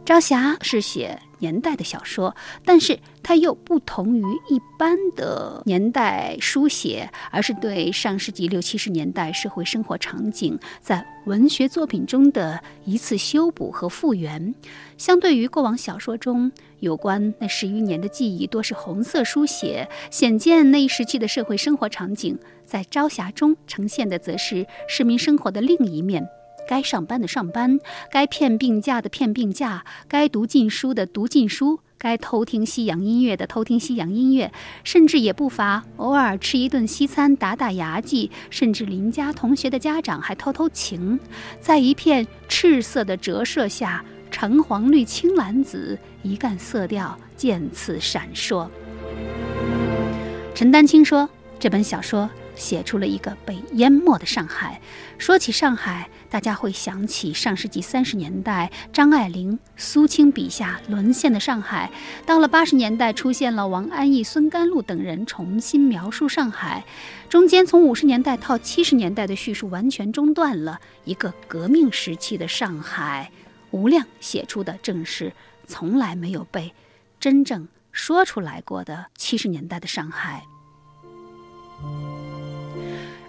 [0.05, 14.53] 朝霞是写年代的小说，但是它又不同于一般的年代书写，而是对上世纪六七十年代社会生活场景在文学作品中的一次修补和复原。
[14.97, 26.27] 相对于过往小说中有关那十余年的记忆多是红色书写，显见那一时期的社会生活场景，在朝霞中呈现的则是市民生活的另一面。
[26.67, 27.79] 该上班的上班，
[28.11, 34.51] 该骗病假的骗病假，该读禁书的读禁书，该偷听西洋音乐的偷听西洋音乐，
[34.83, 41.19] 甚至也不乏偶尔吃一顿西餐打打牙祭，甚至邻家同学的家长还偷偷情。
[41.61, 48.67] 在一片赤色的折射下，橙黄绿青蓝紫一干色调渐次闪烁。
[50.53, 54.81] 陈丹青说：“这本小说写出了一个被淹没的上海。
[55.17, 61.89] 说起上海。”大家会想起上世纪三十年代张爱玲、苏青笔下沦陷的上海，
[62.25, 66.83] 到了八十年代出现了王安忆、孙甘露等人重新描述上海，
[67.29, 73.31] 中间从五十年代到七十年代的叙述完全中断了，一个革命时期的上海。
[73.71, 75.31] 吴亮写出的正是
[75.65, 76.73] 从来没有被
[77.21, 80.43] 真正说出来过的七十年代的上海，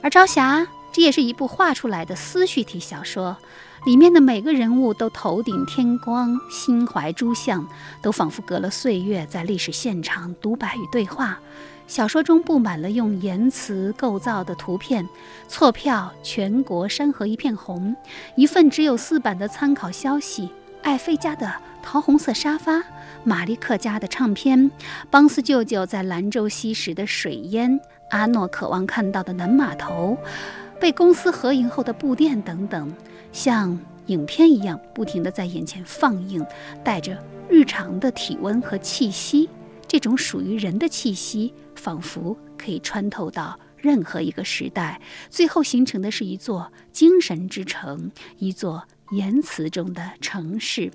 [0.02, 0.66] 而朝霞。
[0.90, 3.37] 这也是一部画出来的思绪体小说，
[3.84, 7.68] 里面的每个人物都头顶天光，心怀诸相，
[8.00, 11.38] 都仿佛隔了岁月，在历史现场独白与对话。
[11.87, 15.06] 小说中布满了用言辞构造的图片：
[15.46, 17.94] 错票、全国山河一片红，
[18.34, 20.48] 一份只有四版的参考消息，
[20.82, 22.82] 爱妃家的桃红色沙发，
[23.24, 24.70] 玛丽克家的唱片，
[25.11, 27.78] 邦斯舅舅在兰州吸食的水烟，
[28.10, 30.16] 阿诺渴望看到的南码头。
[30.80, 32.92] 被公司合营后的布店等等，
[33.32, 36.46] 像影片一样不停地在眼前放映，
[36.84, 37.18] 带着
[37.48, 39.48] 日常的体温和气息。
[39.88, 50.92] 这种属于人的气息，仿佛可以穿透到任何一个时代，最后形成的是一座精神之城，一座言辞中的城市。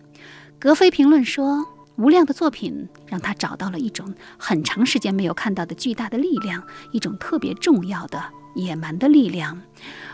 [0.60, 1.65] 格非评论说，
[1.98, 8.24] 吴亮的作品让他找到了一种很长时间没有看到的巨大的力量，一种特别重要的。
[8.56, 9.60] 野蛮的力量，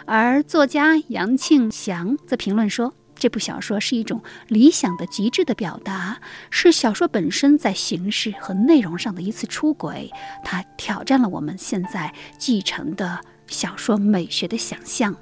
[0.05, 10.09] 而作家杨庆祥则评论说，这部小说是一种理想的极致的表达，是小说本身在形式和内容上的一次出轨，
[10.45, 15.13] 它挑战了我们现在继承的小说美学的想象。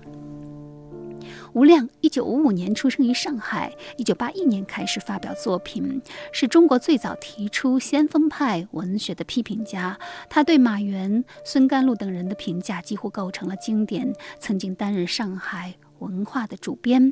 [1.58, 6.00] 吴亮一九五五年出生于上海，一九八一年开始发表作品，
[6.32, 9.98] 是中国最早提出先锋派文学的批评家。
[10.30, 14.14] 他对马原、孙甘露等人的评价几乎构成了经典。
[14.40, 17.12] 曾经担任上海文化的主编，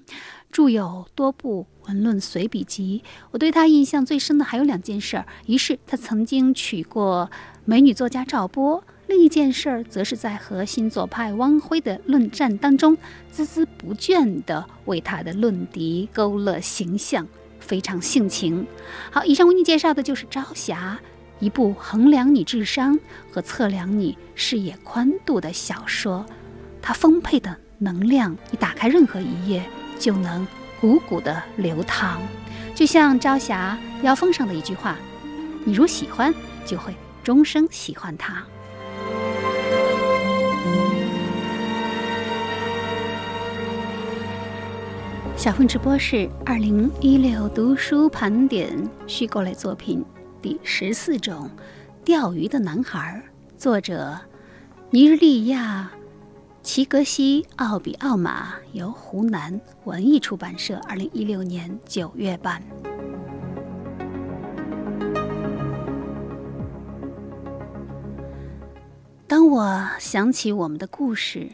[0.51, 3.03] 著有多部文论随笔集。
[3.31, 7.31] 我对他印象最深的还有两件事儿：一是他曾经娶过
[7.63, 8.83] 美女作家赵波。
[9.07, 12.97] 另一件事儿，则是在和新左派汪晖的论战当中，
[13.33, 17.27] 孜孜不倦地为他的论敌勾勒形象，
[17.59, 18.65] 非常性情。
[19.11, 20.99] 好，以上为你介绍的就是《朝霞》，
[21.39, 22.99] 一部衡量你智商
[23.31, 26.25] 和测量你视野宽度的小说。
[26.81, 29.63] 它丰沛的能量，你打开任何一页，
[29.99, 30.47] 就能
[30.81, 32.19] 汩汩地流淌，
[32.73, 34.97] 就像《朝霞》腰封上的一句话
[35.63, 36.33] ：“你如喜欢，
[36.65, 38.43] 就会终生喜欢它。”
[45.37, 50.03] 小凤直播室二零一六读书盘点虚构类作品
[50.41, 51.49] 第十四种
[52.05, 53.21] 《钓鱼的男孩》，
[53.59, 54.17] 作者
[54.89, 55.91] 尼日利亚
[56.63, 62.63] 齐格西奥比奥马，由湖南文艺出版社二零一六年九月版。
[69.27, 71.51] 当我想起我们的故事。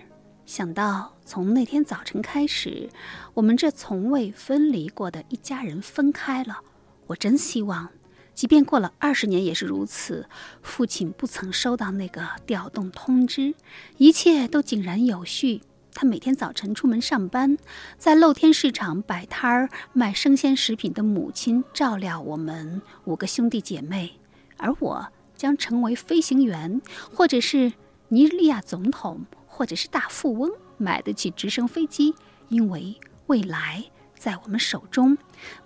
[0.52, 2.90] 想到从那天早晨开始，
[3.36, 6.60] 我们这从未分离过的一家人分开了。
[7.08, 7.90] 我真希望，
[8.34, 10.28] 即便过了二十年也是如此。
[10.62, 13.54] 父亲不曾收到那个调动通知，
[13.96, 15.62] 一切都井然有序。
[15.94, 17.58] 他每天早晨出门上班，
[17.98, 24.20] 在露天市场摆摊儿卖生鲜食品的母亲照料我们五个兄弟姐妹，
[24.58, 26.82] 而我将成为飞行员，
[27.16, 27.72] 或者是
[28.10, 29.22] 尼日利亚总统。
[29.62, 30.50] 或者是大富翁
[30.80, 32.16] 买得起直升飞机，
[32.50, 33.84] 因为未来
[34.18, 35.16] 在我们手中，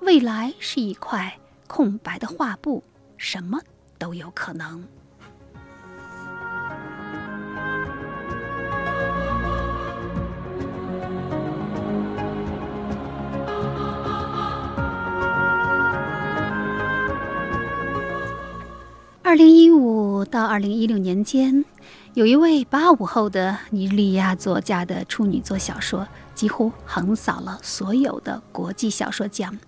[0.01, 2.83] 未来是一块空白的画布，
[3.15, 3.57] 什么
[3.97, 4.85] 都有可能。
[19.23, 21.63] 二零一五到二零一六年间。
[22.15, 29.59] 有一位八五后的尼日利亚作家的处女作小说，几乎横扫了所有的国际小说奖，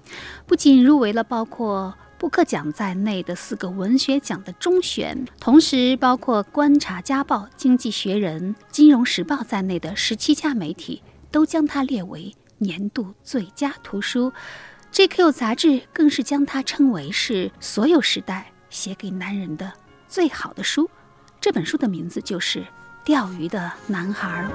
[0.46, 14.32] 不仅入围了包括布克奖在内的四个文学奖的中选，同时包括《观察家报》《经济学人》《金融时报》在内的十七家媒体都将它列为年度最佳图书，
[14.94, 19.74] 《GQ》杂志更是将它称为是所有时代写给男人的
[20.08, 20.90] 最好的书。
[21.40, 22.60] 这本书的名字就是
[23.06, 24.46] 《钓鱼的男孩》。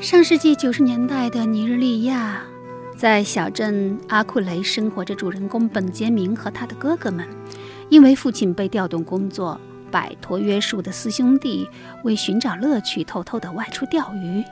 [0.00, 2.42] 上世纪九十年代的尼日利亚，
[2.96, 7.26] 在小镇阿库雷生活着主人公本杰明和他的哥哥们，
[7.88, 9.60] 因为父亲被调动工作。
[9.92, 11.68] 摆脱约束的四兄弟
[12.02, 14.42] 为寻找乐趣，偷偷地外出钓鱼。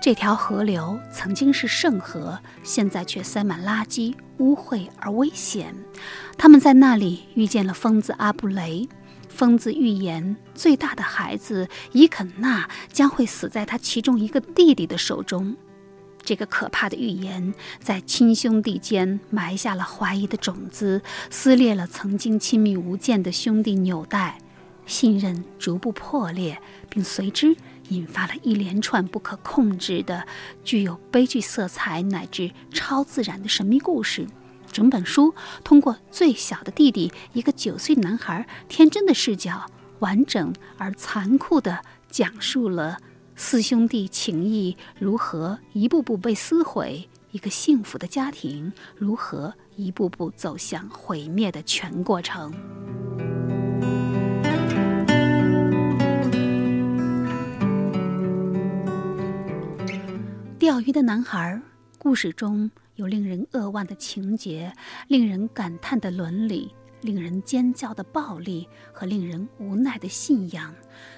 [0.00, 5.74] 这条河流曾经是圣河，现在却塞满垃圾，污秽而危险。
[6.38, 8.88] 他们在那里遇见了疯子阿布雷。
[9.28, 15.56] 疯子预言，最大的孩子伊肯纳将会死在他其中一个弟弟的手中。
[16.24, 21.00] 这个可怕的预言在亲兄弟间埋下了怀疑的种子，
[21.30, 24.38] 撕裂了曾经亲密无间的兄弟纽带。
[24.88, 27.54] 信任逐步破裂，并随之
[27.90, 30.26] 引发了一连串不可控制的、
[30.64, 34.26] 具有悲剧色彩乃至超自然的神秘故事。
[34.72, 39.70] 整本书通过最小的弟弟一个九岁男孩天真的视角，
[40.00, 42.98] 完整而残酷地讲述了
[43.36, 52.52] 四兄弟情谊如何一步步被撕毁，一个幸福的家庭如何一步步走向毁灭的全过程。
[60.68, 61.58] 钓鱼的男孩，
[61.98, 64.70] 故事中有令人扼腕的情节，
[65.06, 70.74] 令人感叹的伦理，令人尖叫的暴力和令人无奈的信仰。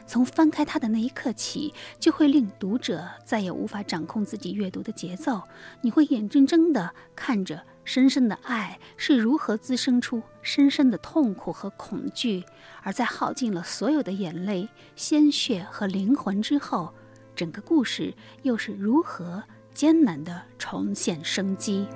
[0.07, 5.43] 从翻开它的那一刻起，就会令读者再也无法掌控自己阅读的节奏。
[5.81, 12.45] 你会眼睁睁地看着深深的爱是如何滋生出深深的痛苦和恐惧，
[12.85, 16.95] 而在耗尽了所有的眼泪、鲜血和灵魂之后。
[17.41, 18.13] 整个故事
[18.43, 21.87] 又是如何艰难地重现生机。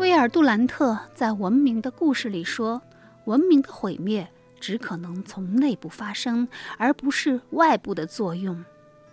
[0.00, 2.82] 威尔杜兰特在《文明的故事》里说
[3.26, 4.26] ：“文明的毁灭
[4.58, 8.64] 只可能从内部发生，而不是外部的作用。”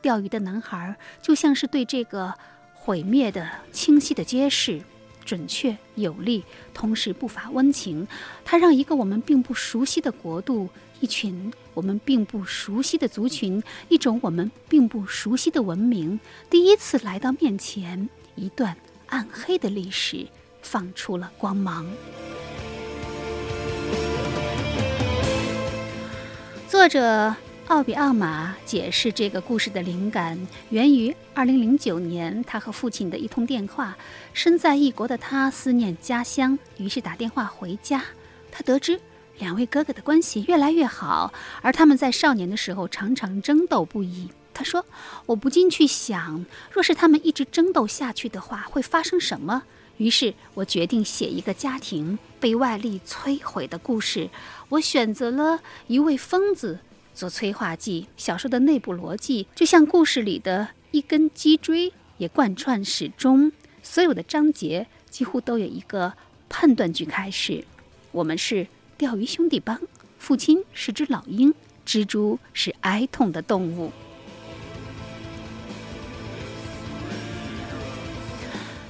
[0.02, 2.34] 钓鱼的男孩就像是对这个
[2.74, 4.82] 毁灭的清晰的揭示，
[5.24, 6.44] 准确有力，
[6.74, 8.08] 同时不乏温情。
[8.44, 10.68] 他让一个我们并不熟悉的国度，
[11.02, 16.20] 一群我们并不熟悉的族群，一种我们并不熟悉的文明，
[16.50, 18.10] 第一次来到面前。
[18.34, 20.26] 一段暗黑的历史
[20.62, 21.86] 放出了光芒。
[26.68, 27.36] 作者。
[27.68, 30.38] 奥比奥马解释这个故事的灵感
[30.70, 33.98] 源于2009年他和父亲的一通电话。
[34.34, 38.04] 身在异国的他思念家乡，于是打电话回家。
[38.52, 39.02] 他得知
[39.40, 44.30] 两位哥哥的关系越来越好，而他们在少年的时候常常争斗不已。
[44.54, 44.86] 他说
[45.28, 49.64] ：“我不禁去想，若是他们一直争斗下去的话，会发生什么？”
[49.98, 54.30] 于是我决定写一个家庭被外力摧毁的故事。
[54.70, 56.80] 我选择了一位疯子。
[57.14, 63.54] 做催化剂，小说的内部逻辑就像故事里的一根脊椎，也贯穿始终。
[63.82, 66.12] 所有的章节几乎都有一个
[66.50, 67.64] 判断句开始：
[68.12, 68.68] 我们是
[68.98, 69.80] 钓鱼兄弟帮，
[70.18, 71.54] 父亲是只老鹰，
[71.86, 73.92] 蜘蛛是哀痛的动物。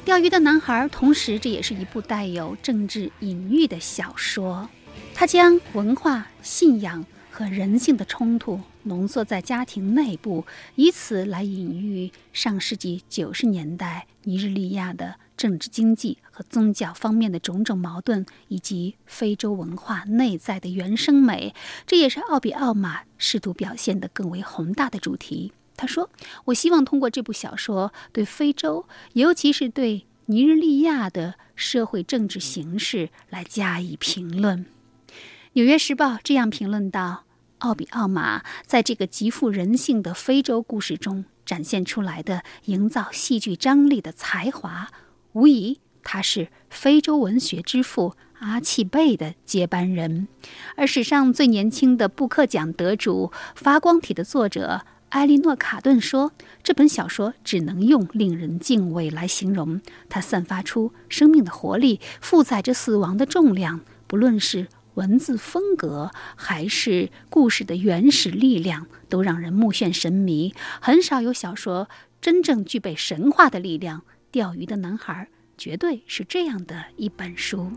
[0.03, 4.70] 钓鱼的男孩，同时这也是一部带有政治隐喻的小说，
[5.16, 7.06] 它将文化信仰。
[7.38, 10.45] 和人性的冲突浓缩在家庭内部，
[10.76, 21.53] 以此来隐喻上世纪九十年代尼日利亚的政治、经济和宗教方面的种种矛盾，以及非洲文化内在的原生美。
[21.86, 25.53] 这也是奥比奥马试图表现的更为宏大的主题。
[25.77, 26.09] 他说
[26.45, 34.65] ：“我希望通过这部小说，对非洲，尤其是对尼日利亚的社会政治形势来加以评论。”
[35.53, 37.23] 《纽约时报》这样评论道。
[37.59, 44.89] 奥比奥马在这个极富人性的非洲故事中展现出来的营造戏剧张力的才华，
[45.36, 50.29] 无疑他是非洲文学之父阿契贝的接班人。
[50.77, 56.31] 而史上最年轻的布克奖得主《发光体》的作者埃莉诺·卡顿说
[56.63, 63.81] ：“这本小说只能用令人敬畏来形容，它散发出生命的活力，负载着死亡的重量。
[64.07, 70.55] 不论是……”文字风格还是故事的原始力量，都让人目眩神迷。
[70.79, 71.89] 很少有小说
[72.21, 73.99] 真正具备神话的力量，
[74.36, 77.71] 《钓鱼的男孩》绝对是这样的一本书。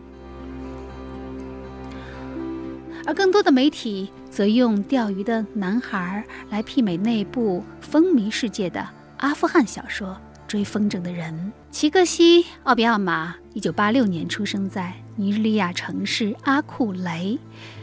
[3.05, 8.85] 而更多的媒体则用《钓鱼的男孩》来媲美那部风靡世界的
[9.19, 10.19] 阿富汗小说。
[10.49, 17.39] 追风筝的人，齐克西·奥比奥马，一九八六年出生在尼日利亚城市阿库雷，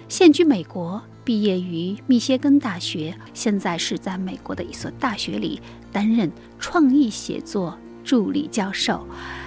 [0.09, 9.07] 现居美国，毕业于密歇根大学，现在是在美国的一所大学里担任创意写作助理教授。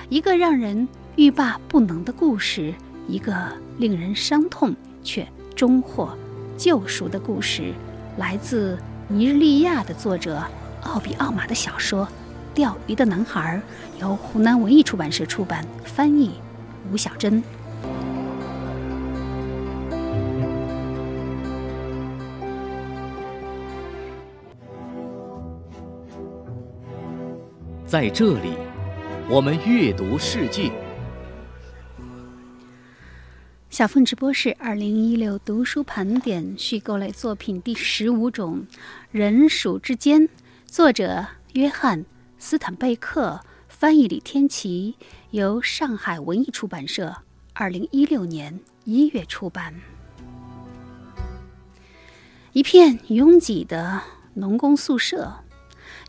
[0.09, 2.73] 一个让人欲罢不能的故事，
[3.07, 3.33] 一个
[3.77, 6.15] 令人伤痛却终获
[6.57, 7.73] 救赎的故事，
[8.17, 10.43] 来自尼日利亚的作者
[10.81, 12.07] 奥比奥马的小说。
[12.53, 13.61] 钓鱼的男孩
[14.01, 16.31] 由湖南文艺出版社出版，翻译
[16.91, 17.41] 吴晓珍。
[27.89, 28.53] 在这里，
[29.27, 30.71] 我们阅读世界。
[33.71, 38.67] 小凤直播室二零一六读书盘点虚构类作品第十五种，
[39.09, 40.21] 《人鼠之间》，
[40.67, 42.05] 作者约翰。
[42.37, 44.93] 斯坦贝克翻译李天琪，
[45.31, 47.15] 由上海文艺出版社
[47.53, 49.73] 二零一六年一月出版。
[52.53, 53.99] 一片拥挤的
[54.35, 55.33] 农工宿舍，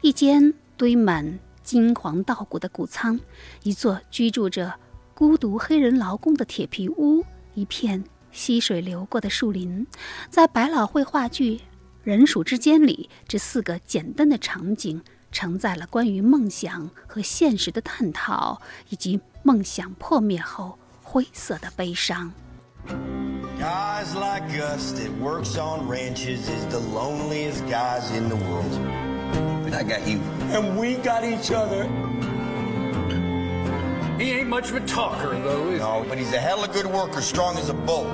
[0.02, 1.38] 一间堆满
[1.70, 3.20] 金黄稻谷的谷仓，
[3.62, 4.74] 一座居住着
[5.14, 8.02] 孤独黑人劳工的铁皮屋，一片
[8.32, 9.86] 溪水流过的树林，
[10.28, 11.58] 在百老汇话剧
[12.02, 15.00] 《人鼠之间》里，这四个简单的场景。
[15.30, 22.32] 承载了关于梦想和现实的探讨，以及梦想破灭后灰色的悲伤。
[23.60, 29.09] Guys like us that works on ranches is the loneliest guys in the world.
[29.63, 30.19] But I got you.
[30.51, 31.83] And we got each other.
[34.17, 36.73] He ain't much of a talker, though, is No, but he's a hell of a
[36.73, 38.07] good worker, strong as a bull.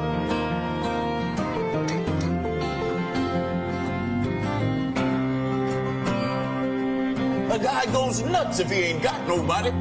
[7.51, 9.71] A guy goes nuts if he ain't got nobody.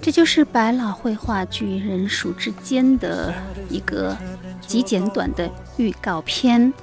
[0.00, 3.34] 这就是百老汇话剧《人鼠之间》的
[3.68, 4.16] 一个
[4.67, 6.73] 极简短的预告片。《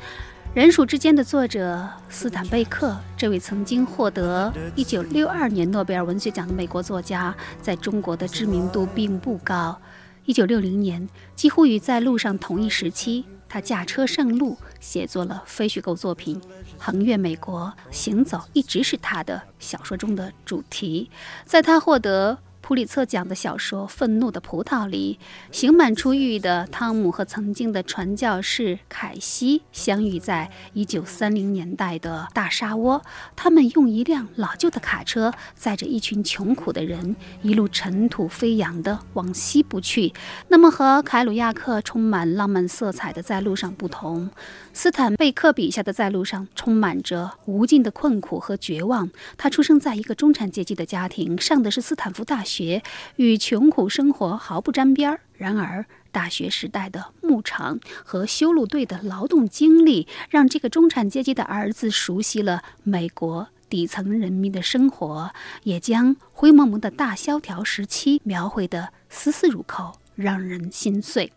[0.52, 9.80] 人鼠之间》的作者斯坦贝克，这位曾经获得1962年诺贝尔文学奖的美国作家，在中国的知名度并不高。
[10.26, 16.40] 1960年，几乎与在路上同一时期，他驾车上路，写作了非虚构作品
[16.78, 21.10] 《横越美国》，行走一直是他的小说中的主题。
[21.44, 25.18] 在他获得普利策奖的小说《愤怒的葡萄》里，
[25.50, 33.02] 刑满出狱的汤姆和曾经的传教士凯西相遇在1930年代的大沙窝。
[33.34, 40.12] 他们用一辆老旧的卡车载着一群穷苦的人，一路尘土飞扬地往西部去。
[40.48, 44.30] 那么，和凯鲁亚克充满浪漫色彩的在路上不同，
[44.72, 49.10] 斯坦贝克笔下的在路上充满着无尽的困苦和绝望。
[49.36, 52.82] 他出生在一个中产阶级的家庭，上的是斯坦福大学。
[53.16, 55.20] 与穷苦生活毫不沾边儿。
[55.34, 65.32] 然而，大学时代的牧场和修路队的劳动经历，让这个中产阶级的儿子熟悉了美国底层人民的生活，
[65.64, 71.32] 也将灰蒙蒙的大萧条时期描绘得丝丝入扣，让人心碎。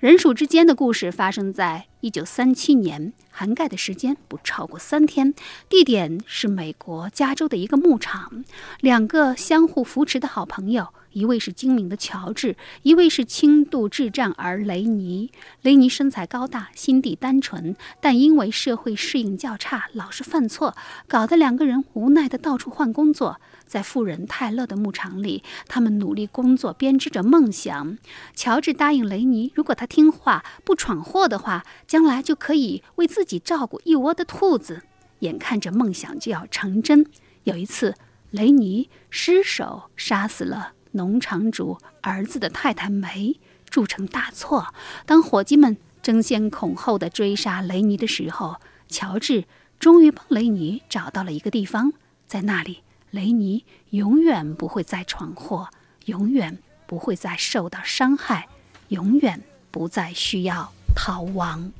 [0.00, 5.34] 人鼠之间的故事发生在一九三七年，涵盖的时间不超过三天，
[5.68, 8.42] 地点是美国加州的一个牧场。
[8.80, 15.30] 两个相互扶持的好朋友，一位是精明的乔治，一位是轻度智障儿雷尼。
[15.60, 20.74] 雷尼身材高大，心地单纯，但因为社会适应较差，老是犯错，
[21.06, 23.38] 搞得两个人无奈的到处换工作。
[23.70, 27.96] 在富人泰勒的牧场里，他们努力工作，编织着梦想。
[28.34, 34.82] 乔治答应雷尼，如果他听话，不闯祸的话，将来就可以为自己照顾一窝的兔子。
[35.20, 37.06] 眼看着梦想就要成真，
[37.44, 37.94] 有一次，
[38.32, 43.38] 雷尼失手杀死了农场主儿子的太太梅，
[43.70, 44.74] 铸成大错。
[45.06, 48.56] 当伙计们争先恐后的追杀雷尼的时候，
[48.88, 49.44] 乔治
[49.78, 51.92] 终于帮雷尼找到了一个地方，
[52.26, 52.80] 在那里。
[53.11, 55.69] 雷尼永远不会再闯祸，
[56.05, 58.47] 永远不会再受到伤害，
[58.89, 59.41] 永远
[59.71, 61.71] 不再需要逃亡。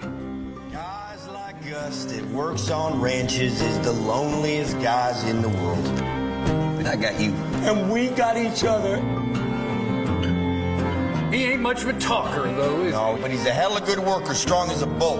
[0.00, 5.84] Guys like us that works on ranches is the loneliest guys in the world.
[6.78, 7.32] But I got you.
[7.64, 8.98] And we got each other.
[11.30, 12.90] He ain't much of a talker, though, is he?
[12.92, 15.18] No, but he's a hell of a good worker, strong as a bull.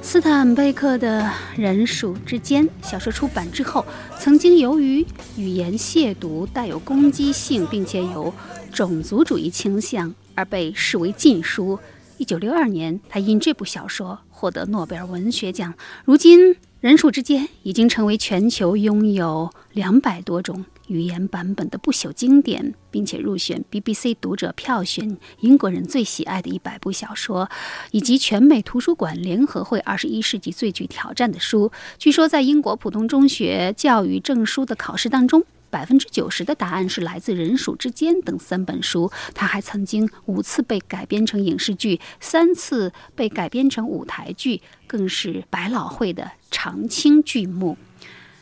[0.00, 1.20] 斯坦贝克的
[1.60, 3.84] 《人鼠之间》小说出版之后，
[4.18, 5.04] 曾经由于
[5.36, 8.32] 语言亵渎、带有攻击性，并且有
[8.72, 11.78] 种族主义倾向而被视为禁书。
[12.16, 15.74] 一九六二年，他因这部小说获得诺贝尔文学奖。
[16.04, 20.64] 如今，《人鼠之间》已经成为全球拥有两百多种。
[20.88, 27.48] 语言版本的不朽经典，并且入选 BBC 读者票选英国人最喜爱的一百部小说，
[27.92, 31.70] 以及全美图书馆联合会二十一世纪最具挑战的书。
[31.98, 39.10] 据说，在英国普通中学教育证书的考试当中，百分之九十的答案是来自《人鼠之间》等三本书。
[39.34, 47.76] 他还曾经五次被改编成影视剧，三次被改编成舞台剧，更是百老汇的常青剧目。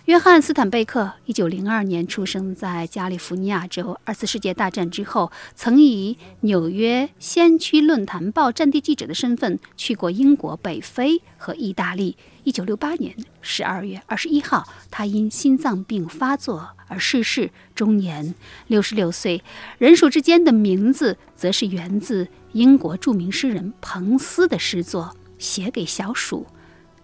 [0.07, 3.99] 约翰·斯坦贝克，一九零二年出生在加利福尼亚州。
[4.05, 12.17] 二次世界大战之后，曾以纽约先驱论坛报战地记者的身份去过英国、北非和意大利。
[12.45, 18.33] 一九六八年十二月二十一号，他因心脏病发作而逝世，终年
[18.69, 19.43] 六十六岁。
[19.79, 26.47] 人鼠之间的名字，则是源自英国著名诗人彭斯的诗作《写给小鼠》：“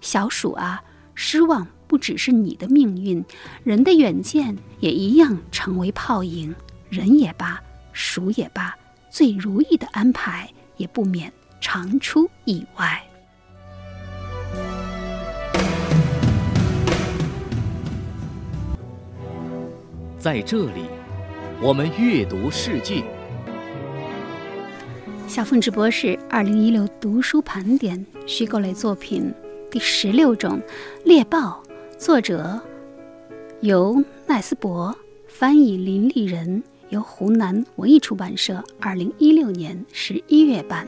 [0.01, 0.85] 小鼠啊，
[1.17, 3.23] 失望。”不只是你的命运，
[3.65, 6.55] 人的远见也一样成为泡影。
[6.89, 7.63] 人也罢，
[7.93, 8.75] 鼠也罢，
[9.11, 11.31] 最如意的安排也不免
[11.61, 12.99] 常出意外。
[20.19, 20.87] 在这里，
[21.61, 23.05] 我们阅读世界。
[25.29, 29.31] 小凤直播室二零一六读书盘点虚构类作品
[29.71, 30.59] 第十六种
[31.05, 31.63] 猎豹。
[32.03, 32.61] 作者
[33.61, 34.93] 由奈斯伯
[35.29, 40.85] 翻译，林立人由湖南文艺出版社二零一六年十一月版。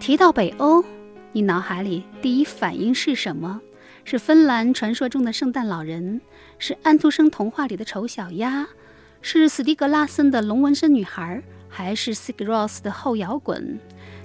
[0.00, 0.84] 提到北欧，
[1.30, 3.60] 你脑海里第一反应是什么？
[4.02, 6.20] 是芬兰传说中的圣诞老人，
[6.58, 8.66] 是安徒生童话里的丑小鸭，
[9.22, 13.78] 是斯蒂格拉森的龙纹身女孩，还是 Sigur Rós 的后摇滚？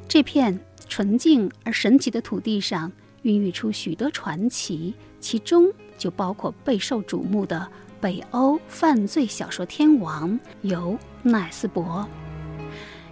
[0.08, 2.92] 这片纯净而神奇的土地上，
[3.24, 7.68] 孕育出许多传奇，其中就包括备受瞩目的
[8.00, 12.08] 北欧犯罪小说天王尤奈斯伯。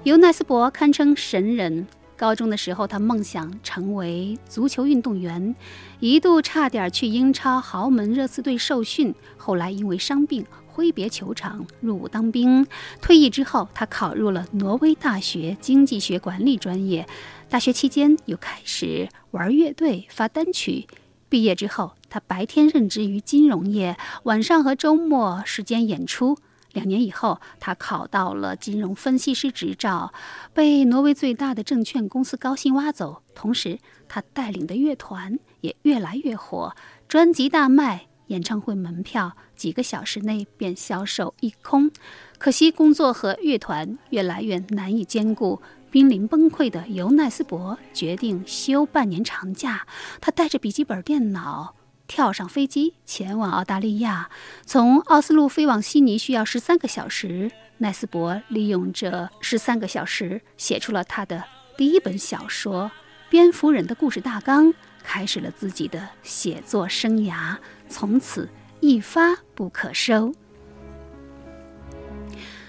[0.04, 1.86] 尤奈斯伯堪称神人。
[2.16, 5.56] 高中的时候，他梦想成为足球运动员，
[6.00, 9.14] 一度差点去英超豪门热刺队受训。
[9.38, 10.44] 后来因为伤病
[10.78, 12.68] 挥别球场，入伍当兵。
[13.02, 17.08] 退役之后，他考入了挪威大学经济学管理专业。
[17.50, 20.86] 大学期间又开始玩乐队、发单曲。
[21.30, 26.38] 毕业之后，他白天任职于金融业，晚上和周末时间演出。
[26.74, 30.14] 两年以后，他考到了金融分析师执照，
[30.54, 33.24] 被挪威最大的证券公司高薪挖走。
[33.34, 36.76] 同时，他带领的乐团也越来越火，
[37.08, 41.92] 专辑大卖，演唱会门票几个小时内便销售一空。
[42.38, 49.88] 可惜，工作和乐团越来越难以兼顾，濒临崩溃的尤奈斯伯决定休半年长假。
[50.22, 51.76] 他带着笔记本电脑。
[52.08, 54.30] 跳上飞机前往澳大利亚，
[54.66, 57.52] 从奥斯陆飞往悉尼需要十三个小时。
[57.80, 61.44] 奈斯伯利用这十三个小时写出了他的
[61.78, 62.86] 第一本小说
[63.30, 64.68] 《蝙蝠人的故事大纲》，
[65.04, 67.58] 开始了自己的写作生涯，
[67.88, 70.34] 从此一发不可收。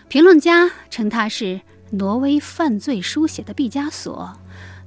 [0.08, 1.60] 评论家称他是
[1.90, 4.32] 挪威犯罪书写的毕加索，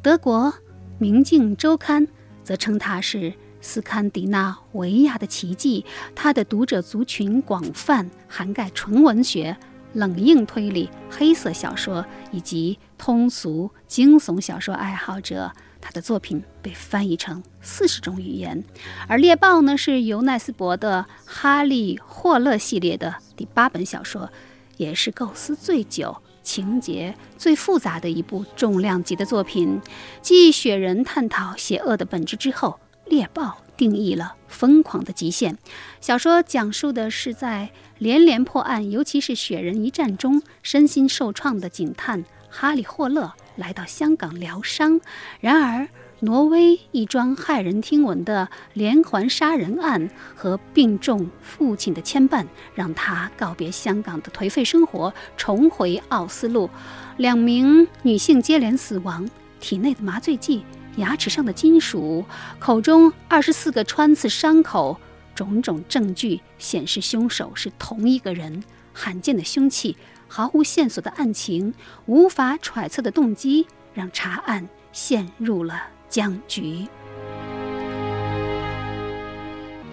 [0.02, 0.52] 德国
[0.98, 2.08] 《明镜周刊》
[2.44, 3.34] 则称他是。
[3.64, 9.56] 斯堪的纳维亚的奇迹，他的读者族群广泛，涵盖纯文学、
[9.94, 15.52] 冷硬推理、黑色小说以及通俗惊悚小说爱好者。
[15.82, 18.64] 他的作品被翻译成四十种语言。
[19.08, 24.30] 而《猎豹》呢，是尤奈斯伯的《哈利·霍勒》系列的第八本小说，
[24.78, 29.82] 也是构思最久、情节最复杂的一部重量级的作品。
[30.22, 32.80] 继雪人探讨邪恶的本质之后。
[33.08, 35.58] 猎豹定义了疯狂的极限。
[36.00, 45.00] 小说讲述的是在连连破案，尤其是雪人一战中身心受创的警探哈利·霍勒来到香港疗伤。
[45.40, 45.88] 然而，
[46.22, 52.46] 挪威一桩骇人听闻的连环杀人案和病重父亲的牵绊，
[52.76, 56.70] 让他告别香港的颓废生活，重回奥斯陆。
[57.18, 59.28] 两名女性接连死亡，
[59.60, 60.64] 体内的麻醉剂。
[60.98, 62.26] 牙齿上的金属，
[62.60, 65.00] 口中二十四个穿刺伤口，
[65.34, 68.64] 种种证据显示凶手是同一个人。
[68.94, 69.96] 罕见的凶器，
[70.34, 71.74] 毫无线索的案情，
[72.06, 76.88] 无法揣测的动机，让查案陷入了僵局。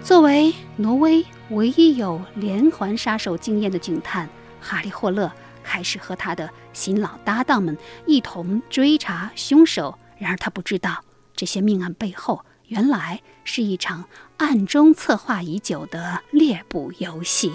[0.01, 4.29] 作为挪威唯一有连环杀手经验的警探，
[4.61, 5.29] 哈利·霍勒
[5.61, 9.99] 开始和他的新老搭档们一同追查凶手。
[10.17, 11.03] 然而他不知道，
[11.35, 14.05] 这些命案背后原来是一场
[14.37, 17.51] 暗中策划已久的猎捕游戏。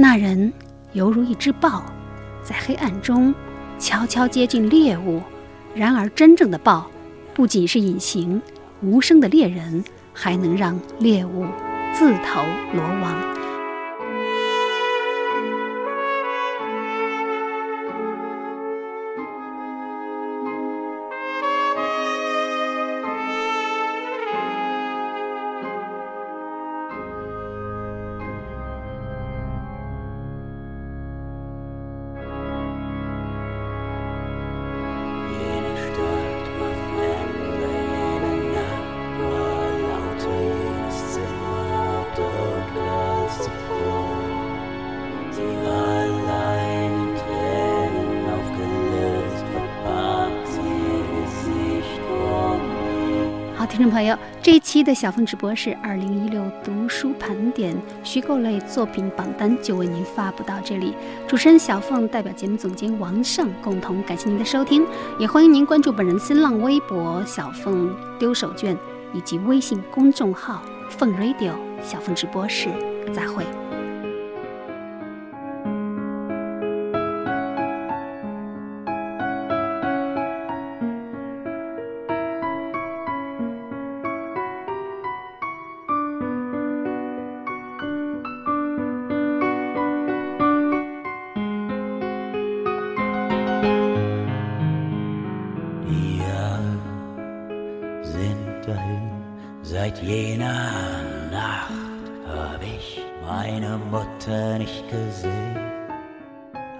[0.00, 0.52] 那人
[0.92, 1.82] 犹如一只豹，
[2.40, 3.34] 在黑暗中
[3.80, 5.20] 悄悄接近猎物。
[5.74, 6.88] 然而，真正的豹。
[7.34, 8.40] 不仅是隐形、
[8.80, 9.82] 无声的猎人，
[10.12, 11.46] 还能让猎物
[11.92, 12.40] 自投
[12.74, 13.12] 罗网。
[53.98, 60.94] 朋友，这一期的小凤直播是二零一六读书盘点虚构类作品榜单，就为您发布到这里。
[61.26, 64.86] 主持人小凤代表节目总监王胜共同感谢您的收听，
[65.18, 68.76] 也欢迎您关注本人新浪微博小凤丢手绢
[69.12, 71.50] 以及微信公众号凤 radio
[71.82, 72.68] 小凤直播室。
[73.12, 73.44] 再会。
[100.02, 101.72] Jener Nacht
[102.26, 105.56] hab ich meine Mutter nicht gesehen.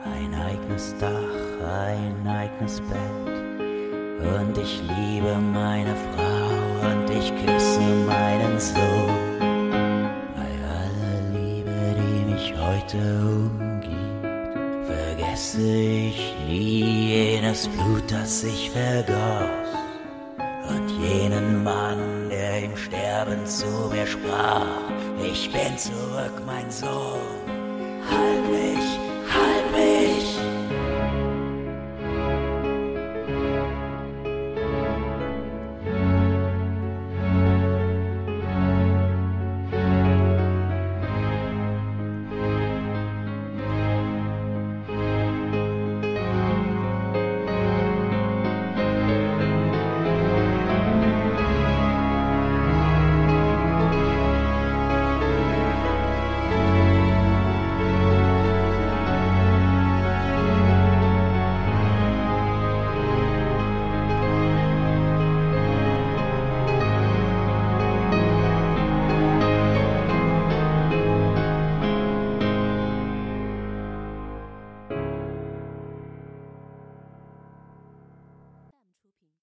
[0.05, 3.29] Ein eigenes Dach, ein eigenes Bett.
[4.21, 9.39] Und ich liebe meine Frau und ich küsse meinen Sohn.
[10.35, 19.68] Bei aller Liebe, die mich heute umgibt, vergesse ich nie jenes Blut, das ich vergoss.
[25.23, 27.38] Ich bin zurück, mein Sohn.